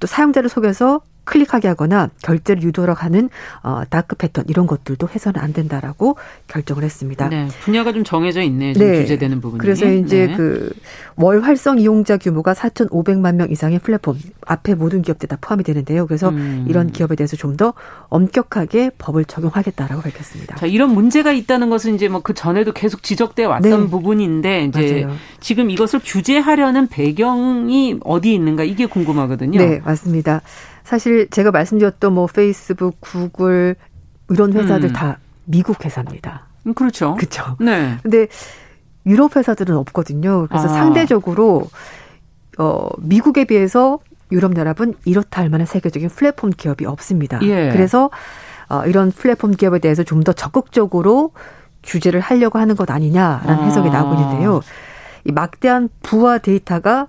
[0.00, 3.28] 또 사용자를 속여서 클릭하게 하거나 결제를 유도하도록 하는
[3.62, 6.16] 어, 다크 패턴 이런 것들도 해서는 안 된다라고
[6.46, 7.28] 결정을 했습니다.
[7.28, 8.72] 네, 분야가 좀 정해져 있네요.
[8.72, 9.02] 네.
[9.02, 9.58] 규제되는 부분이.
[9.60, 10.36] 그래서 이제 네.
[10.36, 16.06] 그 월 활성 이용자 규모가 4,500만 명 이상의 플랫폼 앞에 모든 기업들 다 포함이 되는데요.
[16.06, 16.64] 그래서 음.
[16.68, 17.74] 이런 기업에 대해서 좀 더
[18.08, 20.54] 엄격하게 법을 적용하겠다라고 밝혔습니다.
[20.56, 23.90] 자, 이런 문제가 있다는 것은 이제 뭐 그 전에도 계속 지적돼 왔던 네.
[23.90, 25.16] 부분인데 이제 맞아요.
[25.40, 29.58] 지금 이것을 규제하려는 배경이 어디 있는가 이게 궁금하거든요.
[29.58, 30.42] 네, 맞습니다.
[30.88, 33.76] 사실 제가 말씀드렸던 뭐 페이스북, 구글
[34.30, 34.92] 이런 회사들 음.
[34.94, 36.46] 다 미국 회사입니다.
[36.66, 37.14] 음, 그렇죠.
[37.16, 37.58] 그렇죠.
[37.60, 37.98] 네.
[38.02, 38.26] 근데
[39.04, 40.46] 유럽 회사들은 없거든요.
[40.48, 40.68] 그래서 아.
[40.68, 41.68] 상대적으로
[42.56, 43.98] 어 미국에 비해서
[44.32, 47.38] 유럽 연합은 이렇다 할 만한 세계적인 플랫폼 기업이 없습니다.
[47.42, 47.68] 예.
[47.70, 48.08] 그래서
[48.70, 51.32] 어 이런 플랫폼 기업에 대해서 좀 더 적극적으로
[51.82, 53.66] 규제를 하려고 하는 것 아니냐라는 아.
[53.66, 54.62] 해석이 나오고 있는데요.
[55.26, 57.08] 이 막대한 부와 데이터가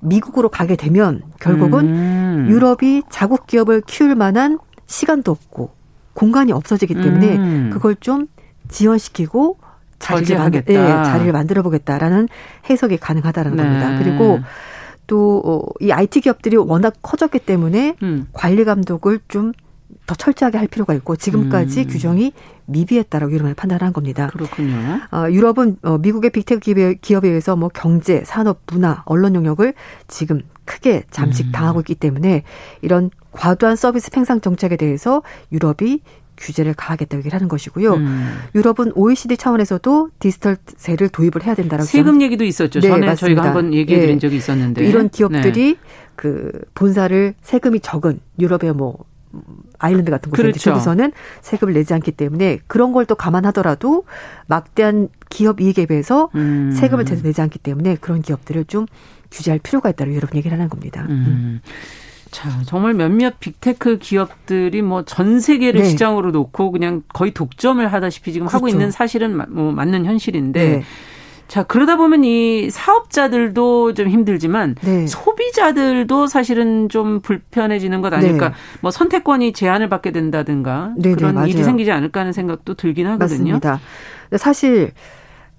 [0.00, 2.46] 미국으로 가게 되면 결국은 음.
[2.48, 5.70] 유럽이 자국 기업을 키울 만한 시간도 없고
[6.14, 7.70] 공간이 없어지기 때문에 음.
[7.72, 8.26] 그걸 좀
[8.68, 9.58] 지원시키고
[9.98, 12.28] 자리를 만들, 예, 자리를 만들어 보겠다라는
[12.68, 13.62] 해석이 가능하다는 네.
[13.62, 13.98] 겁니다.
[13.98, 14.40] 그리고
[15.06, 18.26] 또 이 어, IT 기업들이 워낙 커졌기 때문에 음.
[18.32, 19.52] 관리 감독을 좀
[20.08, 21.86] 더 철저하게 할 필요가 있고 지금까지 음.
[21.86, 22.32] 규정이
[22.64, 24.28] 미비했다라고 유럽은 판단한 겁니다.
[24.28, 25.00] 그렇군요.
[25.12, 26.60] 어, 유럽은 어, 미국의 빅테크
[27.00, 29.74] 기업에, 의해서 뭐 경제, 산업, 문화, 언론 영역을
[30.08, 31.82] 지금 크게 잠식당하고 음.
[31.82, 32.42] 있기 때문에
[32.80, 36.00] 이런 과도한 서비스 팽창 정책에 대해서 유럽이
[36.38, 37.92] 규제를 가하겠다 얘기를 하는 것이고요.
[37.92, 38.38] 음.
[38.54, 42.80] 유럽은 OECD 차원에서도 디지털세를 도입을 해야 된다라고 세금 얘기도 있었죠.
[42.80, 43.42] 네, 전에 맞습니다.
[43.42, 44.18] 저희가 한번 얘기해 드린 네.
[44.20, 45.78] 적이 있었는데 이런 기업들이 네.
[46.16, 49.04] 그 본사를 세금이 적은 유럽의 뭐
[49.78, 50.70] 아일랜드 같은 곳에 그렇죠.
[50.72, 51.12] 거기서는
[51.42, 54.04] 세금을 내지 않기 때문에 그런 걸 또 감안하더라도
[54.46, 56.70] 막대한 기업 이익에 비해서 음.
[56.72, 58.86] 세금을 제대로 내지 않기 때문에 그런 기업들을 좀
[59.30, 61.06] 규제할 필요가 있다고 여러분 얘기를 하는 겁니다.
[61.08, 61.10] 음.
[61.10, 61.60] 음.
[62.30, 65.88] 자, 정말 몇몇 빅테크 기업들이 뭐 전 세계를 네.
[65.88, 68.56] 시장으로 놓고 그냥 거의 독점을 하다시피 지금 그렇죠.
[68.58, 70.82] 하고 있는 사실은 뭐 맞는 현실인데 네.
[71.48, 75.06] 자, 그러다 보면 이 사업자들도 좀 힘들지만 네.
[75.06, 78.50] 소비자들도 사실은 좀 불편해지는 것 아닐까.
[78.50, 78.54] 네.
[78.82, 83.06] 뭐 선택권이 제한을 받게 된다든가 네, 네 그런 네, 일이 생기지 않을까 하는 생각도 들긴
[83.06, 83.52] 하거든요.
[83.54, 83.80] 맞습니다.
[84.36, 84.92] 사실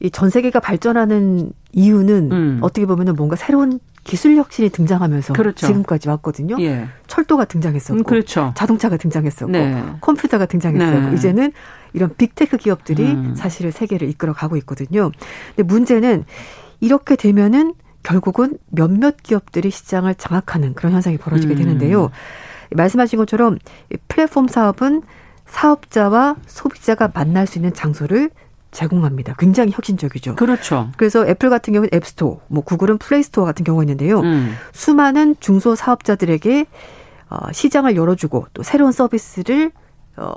[0.01, 2.57] 이 전 세계가 발전하는 이유는 음.
[2.61, 3.79] 어떻게 보면은 뭔가 새로운
[4.09, 5.67] 기술 혁신이 등장하면서 그렇죠.
[5.67, 6.57] 지금까지 왔거든요.
[6.61, 6.87] 예.
[7.05, 8.51] 철도가 등장했었고, 음, 그렇죠.
[8.55, 9.83] 자동차가 등장했었고, 네.
[10.01, 11.15] 컴퓨터가 등장했었고, 네.
[11.15, 11.51] 이제는
[11.93, 13.35] 이런 빅테크 기업들이 음.
[13.35, 15.11] 사실은 세계를 이끌어 가고 있거든요.
[15.55, 16.25] 근데 문제는
[16.79, 21.57] 이렇게 되면은 결국은 몇몇 기업들이 시장을 장악하는 그런 현상이 벌어지게 음.
[21.57, 22.09] 되는데요.
[22.71, 23.59] 말씀하신 것처럼
[24.07, 25.03] 플랫폼 사업은
[25.45, 28.31] 사업자와 소비자가 만날 수 있는 장소를
[28.71, 29.35] 제공합니다.
[29.39, 30.35] 굉장히 혁신적이죠.
[30.35, 30.89] 그렇죠.
[30.97, 34.19] 그래서 애플 같은 경우는 앱스토어, 뭐 구글은 플레이스토어 같은 경우가 있는데요.
[34.19, 34.53] 음.
[34.73, 36.65] 수많은 중소 사업자들에게
[37.29, 39.71] 어, 시장을 열어주고 또 새로운 서비스를
[40.17, 40.33] 어,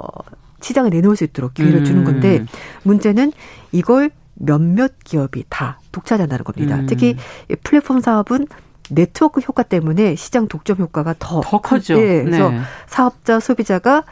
[0.60, 1.84] 시장에 내놓을 수 있도록 기회를 음.
[1.84, 2.44] 주는 건데
[2.84, 3.32] 문제는
[3.72, 6.76] 이걸 몇몇 기업이 다 독차지한다는 겁니다.
[6.76, 6.86] 음.
[6.86, 7.16] 특히
[7.62, 8.46] 플랫폼 사업은
[8.90, 11.94] 네트워크 효과 때문에 시장 독점 효과가 더, 더 커죠.
[11.98, 12.60] 예, 그래서 네.
[12.86, 14.04] 사업자 소비자가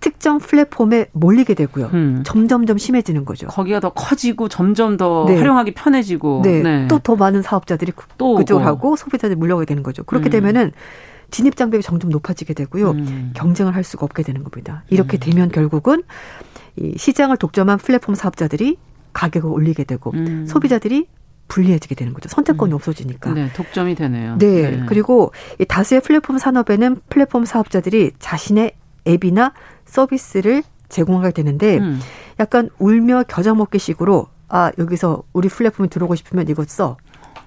[0.00, 1.90] 특정 플랫폼에 몰리게 되고요.
[1.92, 2.22] 음.
[2.24, 3.46] 점점점 심해지는 거죠.
[3.48, 5.36] 거기가 더 커지고 점점 더 네.
[5.36, 6.62] 활용하기 편해지고 네.
[6.62, 6.88] 네.
[6.88, 10.02] 또더 많은 사업자들이 또 그쪽을 하고 소비자들이 물려오게 되는 거죠.
[10.02, 10.30] 그렇게 음.
[10.30, 10.72] 되면은
[11.30, 12.90] 진입 장벽이 점점 높아지게 되고요.
[12.92, 13.32] 음.
[13.34, 14.82] 경쟁을 할 수가 없게 되는 겁니다.
[14.88, 15.20] 이렇게 음.
[15.20, 16.02] 되면 결국은
[16.76, 18.78] 이 시장을 독점한 플랫폼 사업자들이
[19.12, 20.46] 가격을 올리게 되고 음.
[20.48, 21.06] 소비자들이
[21.48, 22.28] 불리해지게 되는 거죠.
[22.28, 22.76] 선택권이 음.
[22.76, 23.32] 없어지니까.
[23.34, 24.38] 네, 독점이 되네요.
[24.38, 24.82] 네, 네.
[24.86, 28.72] 그리고 이 다수의 플랫폼 산업에는 플랫폼 사업자들이 자신의
[29.06, 29.52] 앱이나
[29.90, 32.00] 서비스를 제공하게 되는데 음.
[32.38, 36.96] 약간 울며 겨자 먹기 식으로 아 여기서 우리 플랫폼에 들어오고 싶으면 이거 써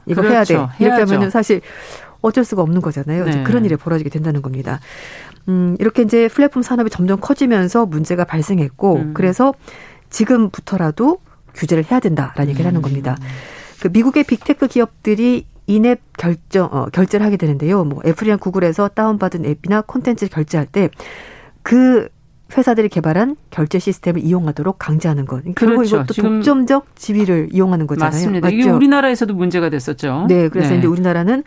[0.06, 0.34] 이거 그렇죠.
[0.34, 1.14] 해야 돼 이렇게 해야죠.
[1.14, 1.62] 하면은 사실
[2.22, 3.26] 어쩔 수가 없는 거잖아요.
[3.26, 3.44] 네.
[3.44, 4.80] 그런 일이 벌어지게 된다는 겁니다.
[5.50, 9.14] 음, 이렇게 이제 플랫폼 산업이 점점 커지면서 문제가 발생했고, 음.
[9.14, 9.54] 그래서
[10.10, 11.20] 지금부터라도
[11.54, 12.82] 규제를 해야 된다라는 얘기를 하는 음.
[12.82, 13.18] 겁니다.
[13.82, 17.84] 그 미국의 빅테크 기업들이 인앱 결정, 어, 결제를 하게 되는데요.
[17.84, 20.90] 뭐 애플이랑 구글에서 다운받은 앱이나 콘텐츠를 결제할 때
[21.64, 22.10] 그
[22.56, 25.44] 회사들이 개발한 결제 시스템을 이용하도록 강제하는 것.
[25.56, 25.98] 결국 그렇죠.
[25.98, 28.12] 이것도 독점적 지위를 이용하는 거잖아요.
[28.12, 28.48] 맞습니다.
[28.48, 28.56] 맞죠?
[28.56, 30.26] 이게 우리나라에서도 문제가 됐었죠.
[30.28, 30.80] 네, 그래서 네.
[30.80, 31.44] 이제 우리나라는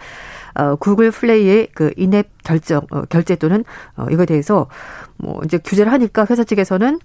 [0.54, 3.64] 어, 구글 플레이의 그 인앱 결정 어, 결제 또는
[3.96, 4.68] 어, 이거에 대해서
[5.18, 6.98] 뭐 이제 규제를 하니까 회사 측에서는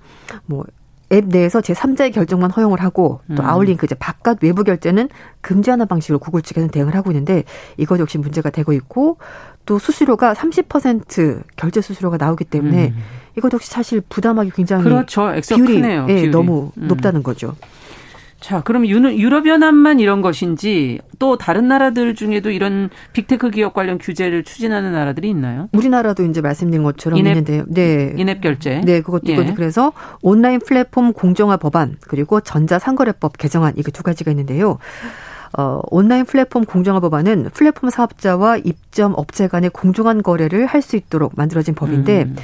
[0.45, 0.65] 뭐
[1.11, 3.45] 앱 내에서 제3자의 결정만 허용을 하고 또 음.
[3.47, 5.09] 아울링 그 이제 바깥 외부 결제는
[5.41, 7.43] 금지하는 방식으로 구글 측에서는 대응을 하고 있는데
[7.77, 9.17] 이것 역시 문제가 되고 있고
[9.65, 13.03] 또 수수료가 30% 결제 수수료가 나오기 때문에 음.
[13.37, 15.31] 이것 역시 사실 부담하기 굉장히 그렇죠.
[15.49, 16.31] 비율이, 크네요, 예, 비율이.
[16.31, 16.87] 너무 음.
[16.87, 17.55] 높다는 거죠.
[18.41, 24.93] 자, 그럼 유럽연합만 이런 것인지 또 다른 나라들 중에도 이런 빅테크 기업 관련 규제를 추진하는
[24.93, 25.69] 나라들이 있나요?
[25.73, 27.63] 우리나라도 이제 말씀드린 것처럼 인앱, 있는데요.
[27.67, 28.13] 네.
[28.17, 28.81] 인앱 결제.
[28.83, 29.53] 네, 그것도 예.
[29.55, 34.79] 그래서 온라인 플랫폼 공정화 법안 그리고 전자상거래법 개정안 이게 두 가지가 있는데요.
[35.55, 41.33] 어, 온라인 플랫폼 공정화 법안은 플랫폼 사업자와 입점 업체 간의 공정한 거래를 할 수 있도록
[41.35, 42.35] 만들어진 법인데 음.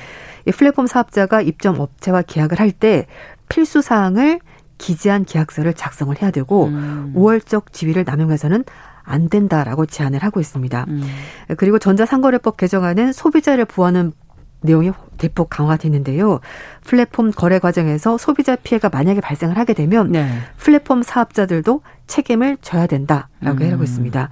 [0.47, 3.07] 이 플랫폼 사업자가 입점 업체와 계약을 할 때
[3.49, 4.39] 필수 사항을
[4.77, 7.13] 기재한 계약서를 작성을 해야 되고 음.
[7.15, 8.63] 5월적 지위를 남용해서는
[9.03, 10.85] 안 된다라고 제안을 하고 있습니다.
[10.89, 11.03] 음.
[11.57, 14.11] 그리고 전자상거래법 개정안은 소비자를 보호하는
[14.61, 16.39] 내용이 대폭 강화됐는데요.
[16.83, 20.27] 플랫폼 거래 과정에서 소비자 피해가 만약에 발생을 하게 되면 네.
[20.57, 23.71] 플랫폼 사업자들도 책임을 져야 된다라고 음.
[23.71, 24.29] 하고 있습니다.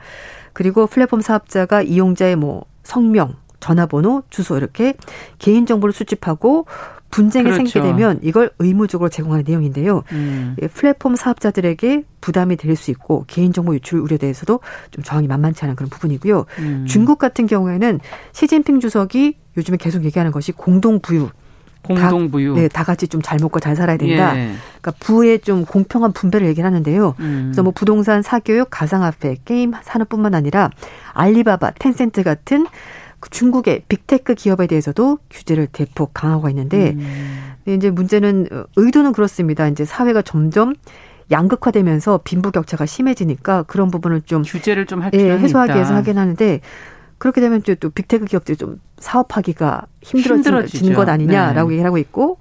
[0.54, 4.94] 그리고 플랫폼 사업자가 이용자의 뭐 성명, 전화번호, 주소 이렇게
[5.40, 6.66] 개인 정보를 수집하고
[7.12, 7.58] 분쟁이 그렇죠.
[7.58, 10.04] 생기게 되면 이걸 의무적으로 제공하는 내용인데요.
[10.12, 10.56] 음.
[10.74, 14.60] 플랫폼 사업자들에게 부담이 될 수 있고 개인정보 유출 우려에 대해서도
[14.92, 16.46] 좀 저항이 만만치 않은 그런 부분이고요.
[16.60, 16.86] 음.
[16.88, 18.00] 중국 같은 경우에는
[18.34, 21.30] 시진핑 주석이 요즘에 계속 얘기하는 것이 공동부유
[21.84, 22.56] 공동부유.
[22.56, 24.38] 다, 네, 다 같이 좀 잘 먹고 잘 살아야 된다.
[24.38, 24.52] 예.
[24.82, 27.16] 그러니까 부의 좀 공평한 분배를 얘기를 하는데요.
[27.20, 27.42] 음.
[27.46, 30.70] 그래서 뭐 부동산, 사교육, 가상화폐, 게임 산업뿐만 아니라
[31.14, 32.70] 알리바바, 텐센트 같은 그
[33.30, 37.54] 중국의 빅테크 기업에 대해서도 규제를 대폭 강화하고 있는데 음.
[37.66, 39.68] 이제 문제는 어, 의도는 그렇습니다.
[39.68, 40.74] 이제 사회가 점점
[41.32, 46.62] 양극화되면서 빈부격차가 심해지니까 그런 부분을 좀 규제를 좀할 예, 해소하기 위해서 하긴 하는데
[47.18, 51.76] 그렇게 되면 또 빅테크 기업들이 좀 사업하기가 힘들어진 것 아니냐라고 네.
[51.76, 52.40] 얘기를 하고 있고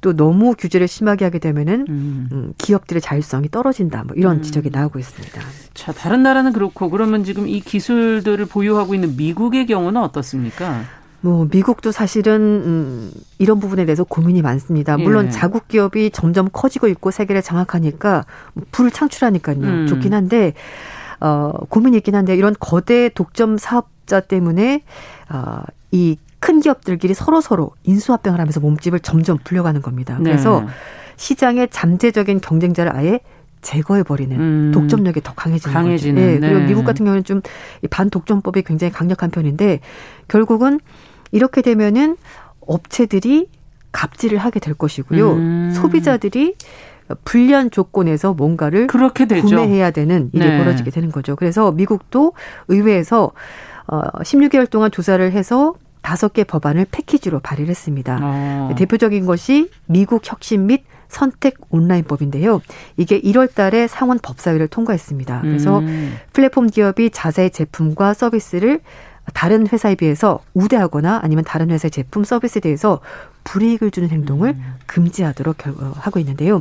[0.00, 2.28] 또 너무 규제를 심하게 하게 되면은 음.
[2.32, 4.04] 음, 기업들의 자율성이 떨어진다.
[4.04, 4.42] 뭐 이런 음.
[4.42, 5.40] 지적이 나오고 있습니다.
[5.74, 10.84] 자, 다른 나라는 그렇고 그러면 지금 이 기술들을 보유하고 있는 미국의 경우는 어떻습니까?
[11.22, 14.96] 뭐 미국도 사실은 음, 이런 부분에 대해서 고민이 많습니다.
[14.96, 15.30] 물론 예.
[15.30, 18.24] 자국 기업이 점점 커지고 있고 세계를 장악하니까
[18.54, 19.58] 뭐 불을 창출하니까요.
[19.58, 19.86] 음.
[19.86, 20.54] 좋긴 한데
[21.20, 24.82] 어 고민이 있긴 한데 이런 거대 독점 사업자 때문에
[25.92, 30.16] 어이 큰 기업들끼리 서로 서로 인수합병을 하면서 몸집을 점점 불려가는 겁니다.
[30.18, 30.30] 네.
[30.30, 30.66] 그래서
[31.16, 33.20] 시장의 잠재적인 경쟁자를 아예
[33.62, 34.70] 제거해 버리는 음.
[34.72, 36.32] 독점력이 더 강해지는, 강해지는 거죠.
[36.32, 36.40] 네.
[36.40, 36.66] 그리고 네.
[36.66, 37.42] 미국 같은 경우는 좀
[37.90, 39.80] 반독점법이 굉장히 강력한 편인데
[40.28, 40.80] 결국은
[41.30, 42.16] 이렇게 되면은
[42.60, 43.48] 업체들이
[43.92, 45.32] 갑질을 하게 될 것이고요.
[45.32, 45.72] 음.
[45.74, 46.54] 소비자들이
[47.24, 49.46] 불리한 조건에서 뭔가를 그렇게 되죠.
[49.46, 50.58] 구매해야 되는 일이 네.
[50.58, 51.36] 벌어지게 되는 거죠.
[51.36, 52.32] 그래서 미국도
[52.68, 53.32] 의회에서
[53.88, 58.18] 어 16개월 동안 조사를 해서 다섯 개 법안을 패키지로 발의를 했습니다.
[58.22, 58.74] 어.
[58.76, 62.62] 대표적인 것이 미국 혁신 및 선택 온라인법인데요.
[62.96, 65.40] 이게 1월 달에 상원 법사위를 통과했습니다.
[65.42, 66.16] 그래서 음.
[66.32, 68.80] 플랫폼 기업이 자사의 제품과 서비스를
[69.34, 73.00] 다른 회사에 비해서 우대하거나 아니면 다른 회사의 제품 서비스에 대해서
[73.44, 74.74] 불이익을 주는 행동을 음.
[74.86, 75.56] 금지하도록
[75.96, 76.60] 하고 있는데요.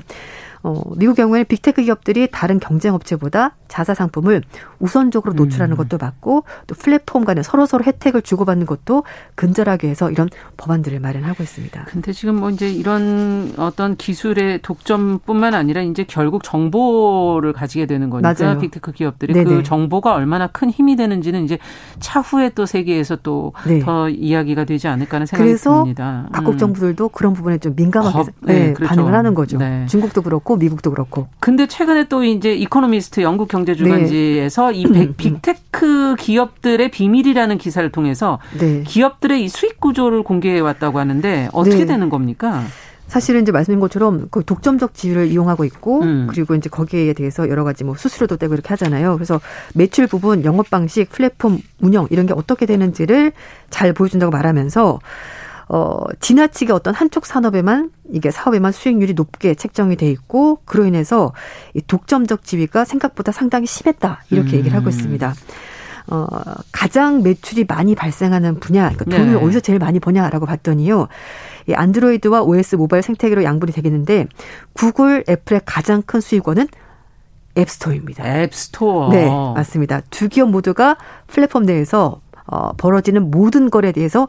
[0.61, 4.41] 어, 미국 경우에는 빅테크 기업들이 다른 경쟁 업체보다 자사 상품을
[4.79, 5.77] 우선적으로 노출하는 음.
[5.77, 9.03] 것도 맞고 또 플랫폼 간에 서로 서로 혜택을 주고받는 것도
[9.35, 11.85] 근절하기 위해서 이런 법안들을 마련하고 있습니다.
[11.85, 18.33] 근데 지금 뭐 이제 이런 어떤 기술의 독점뿐만 아니라 이제 결국 정보를 가지게 되는 거니까
[18.33, 18.59] 맞아요.
[18.59, 19.55] 빅테크 기업들이 그 네네.
[19.55, 21.59] 그 정보가 얼마나 큰 힘이 되는지는 이제
[21.99, 24.11] 차후에 또 세계에서 또더 네.
[24.11, 26.27] 이야기가 되지 않을까 하는 생각이 그래서 듭니다.
[26.31, 26.57] 각국 음.
[26.57, 28.89] 정부들도 그런 부분에 좀 민감하게 겁, 네, 네, 그렇죠.
[28.89, 29.57] 반응을 하는 거죠.
[29.59, 29.85] 네.
[29.87, 31.27] 중국도 그렇고 미국도 그렇고.
[31.39, 34.77] 근데 최근에 또 이제 이코노미스트 영국 경제 주간지 네.
[34.77, 38.83] 이 음, 빅테크 기업들의 비밀이라는 기사를 통해서 네.
[38.85, 41.85] 기업들의 이 수익 구조를 공개해 왔다고 하는데 어떻게 네.
[41.85, 42.63] 되는 겁니까?
[43.09, 46.27] 사실은 이제 말씀인 것처럼 그 독점적 지위를 이용하고 있고 음.
[46.29, 49.15] 그리고 이제 거기에 대해서 여러 가지 뭐 수수료도 떼고 이렇게 하잖아요.
[49.15, 49.41] 그래서
[49.73, 53.31] 매출 부분, 영업 방식, 플랫폼 운영 이런 게 어떻게 되는지를
[53.71, 54.99] 잘 보여준다고 말하면서
[55.69, 61.31] 어, 지나치게 어떤 한쪽 산업에만 이게 사업에만 수익률이 높게 책정이 돼 있고 그로 인해서
[61.75, 64.57] 이 독점적 지위가 생각보다 상당히 심했다 이렇게 음.
[64.57, 65.33] 얘기를 하고 있습니다.
[66.07, 66.25] 어,
[66.71, 69.45] 가장 매출이 많이 발생하는 분야, 그러니까 돈을 네.
[69.45, 71.07] 어디서 제일 많이 버냐라고 봤더니요.
[71.67, 74.25] 이 안드로이드와 OS 모바일 생태계로 양분이 되겠는데
[74.73, 76.67] 구글, 애플의 가장 큰 수익원은
[77.55, 78.41] 앱스토어입니다.
[78.41, 79.11] 앱스토어.
[79.11, 80.01] 네, 맞습니다.
[80.09, 80.97] 두 기업 모두가
[81.27, 84.27] 플랫폼 내에서 어, 벌어지는 모든 거래에 대해서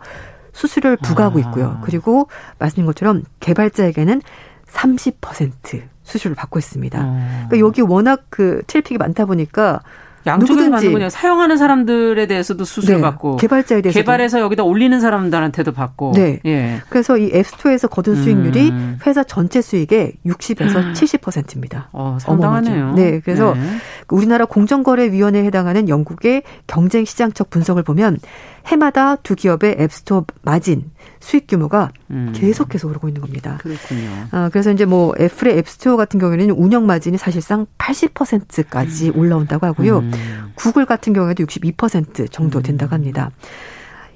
[0.53, 1.43] 수수료를 부과하고 아.
[1.43, 1.81] 있고요.
[1.85, 2.29] 그리고
[2.59, 4.23] 말씀인 것처럼 개발자에게는
[4.67, 7.01] 30% 수수료를 받고 있습니다.
[7.03, 7.47] 어.
[7.49, 9.81] 그러니까 여기 워낙 그 트래픽이 많다 보니까
[10.27, 11.09] 양쪽에서 받는군요.
[11.09, 13.03] 사용하는 사람들에 대해서도 수수료 네.
[13.03, 16.13] 받고 개발자에 대해서 개발해서 여기다 올리는 사람들한테도 받고.
[16.15, 16.41] 네.
[16.45, 16.83] 예.
[16.89, 18.99] 그래서 이 앱스토어에서 거둔 수익률이 음.
[19.07, 20.93] 회사 전체 수익의 60에서 음.
[20.93, 21.89] 70%입니다.
[21.93, 22.75] 어, 상당하네요.
[22.75, 23.03] 어마어마죠.
[23.03, 23.21] 네.
[23.21, 23.61] 그래서 네.
[24.09, 28.19] 우리나라 공정거래위원회에 해당하는 영국의 경쟁시장적 분석을 보면
[28.67, 32.33] 해마다 두 기업의 앱스토어 마진 수익 규모가 음.
[32.35, 33.59] 계속해서 오르고 있는 겁니다.
[33.61, 34.11] 그렇군요.
[34.31, 39.19] 아, 그래서 이제 뭐 애플의 앱스토어 같은 경우에는 운영 마진이 사실상 80%까지 음.
[39.19, 39.99] 올라온다고 하고요.
[39.99, 40.53] 음.
[40.55, 43.31] 구글 같은 경우에도 62% 정도 된다고 합니다.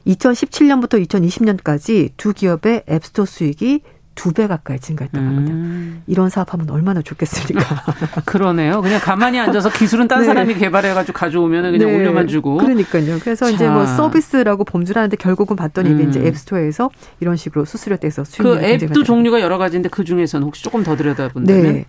[0.07, 3.83] 2017년부터 2020년까지 두 기업의 앱스토어 수익이
[4.15, 5.53] 두 배 가까이 증가했다고 합니다.
[5.55, 6.03] 음.
[6.07, 7.65] 이런 사업하면 얼마나 좋겠습니까?
[8.25, 8.81] 그러네요.
[8.83, 10.27] 그냥 가만히 앉아서 기술은 딴 네.
[10.27, 11.97] 사람이 개발해가지고 가져오면 그냥 네.
[11.97, 12.57] 올려만 주고.
[12.59, 13.19] 그러니까요.
[13.21, 13.53] 그래서 자.
[13.53, 16.09] 이제 뭐 서비스라고 범주를 하는데 결국은 봤더니 음.
[16.09, 16.27] 이제 음.
[16.27, 16.91] 앱스토어에서
[17.21, 20.97] 이런 식으로 수수료 떼서 수익을 그 앱도 종류가 여러 가지인데 그 중에서는 혹시 조금 더
[20.97, 21.63] 들여다본다면?
[21.63, 21.85] 네.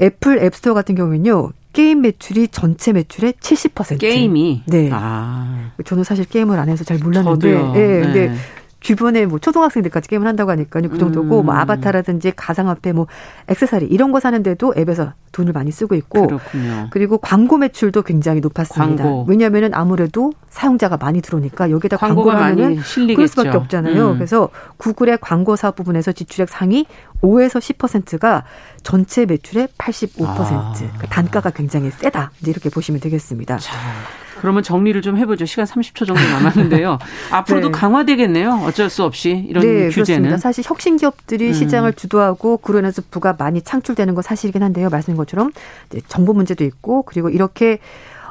[0.00, 1.50] 애플 앱스토어 같은 경우는요.
[1.72, 3.98] 게임 매출이 전체 매출의 70%.
[3.98, 4.62] 게임이?
[4.66, 4.90] 네.
[4.92, 5.70] 아.
[5.84, 7.50] 저는 사실 게임을 안 해서 잘 몰랐는데.
[7.52, 7.72] 저도요.
[7.72, 8.00] 네.
[8.00, 8.34] 근데 네.
[8.82, 10.88] 주변에 뭐 초등학생들까지 게임을 한다고 하니까요.
[10.88, 11.46] 그 정도고 음.
[11.46, 13.06] 뭐 아바타라든지 가상화폐 뭐
[13.46, 16.88] 액세서리 이런 거 사는데도 앱에서 돈을 많이 쓰고 있고 그렇군요.
[16.90, 19.04] 그리고 광고 매출도 굉장히 높았습니다.
[19.04, 19.24] 광고.
[19.28, 23.14] 왜냐하면 아무래도 사용자가 많이 들어오니까 여기다 광고가 실리겠죠.
[23.14, 24.10] 그럴 수밖에 없잖아요.
[24.10, 24.14] 음.
[24.14, 26.86] 그래서 구글의 광고 사업 부분에서 지출액 상위
[27.22, 28.44] 5에서 10%가
[28.82, 30.26] 전체 매출의 85%.
[30.26, 30.72] 아.
[30.76, 32.32] 그러니까 단가가 굉장히 세다.
[32.40, 33.58] 이제 이렇게 보시면 되겠습니다.
[33.58, 33.72] 자.
[34.42, 35.46] 그러면 정리를 좀 해보죠.
[35.46, 36.98] 시간 30초 정도 남았는데요.
[37.30, 37.72] 앞으로도 네.
[37.72, 38.64] 강화되겠네요.
[38.66, 39.92] 어쩔 수 없이 이런 네, 규제는.
[39.92, 40.36] 그렇습니다.
[40.38, 41.52] 사실 혁신 기업들이 음.
[41.52, 44.88] 시장을 주도하고 그로 인해서 부가 많이 창출되는 건 사실이긴 한데요.
[44.88, 45.52] 말씀인 것처럼
[46.08, 47.78] 정보 문제도 있고 그리고 이렇게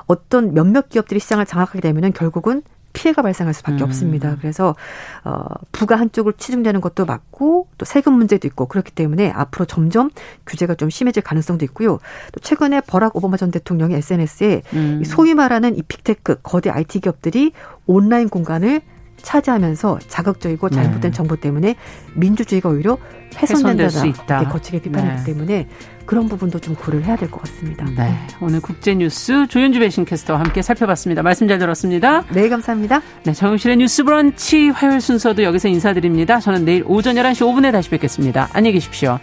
[0.05, 2.61] 어떤 몇몇 기업들이 시장을 장악하게 되면은 결국은
[2.93, 3.87] 피해가 발생할 수밖에 음.
[3.87, 4.37] 없습니다.
[4.39, 4.75] 그래서
[5.23, 10.09] 어 부가 한쪽을 치중되는 것도 맞고 또 세금 문제도 있고 그렇기 때문에 앞으로 점점
[10.45, 11.99] 규제가 좀 심해질 가능성도 있고요.
[12.31, 15.03] 또 최근에 버락 오바마 전 대통령이 SNS에 음.
[15.05, 17.53] 소위 말하는 이 빅테크 거대 IT 기업들이
[17.85, 18.81] 온라인 공간을
[19.21, 20.75] 차지하면서 자극적이고 네.
[20.75, 21.11] 잘못된 네.
[21.11, 21.75] 정보 때문에
[22.15, 22.97] 민주주의가 오히려
[23.35, 25.23] 훼손된다는 거칠게 비판했기 네.
[25.23, 25.69] 때문에
[26.05, 27.85] 그런 부분도 좀 고려를 해야 될 것 같습니다.
[27.95, 28.13] 네.
[28.41, 31.23] 오늘 국제뉴스 조윤주 외신캐스터와 함께 살펴봤습니다.
[31.23, 32.23] 말씀 잘 들었습니다.
[32.33, 33.01] 네, 감사합니다.
[33.23, 36.39] 네, 정영실의 뉴스 브런치 화요일 순서도 여기서 인사드립니다.
[36.39, 38.49] 저는 내일 오전 11시 5분에 다시 뵙겠습니다.
[38.53, 39.19] 안녕히 계십시오.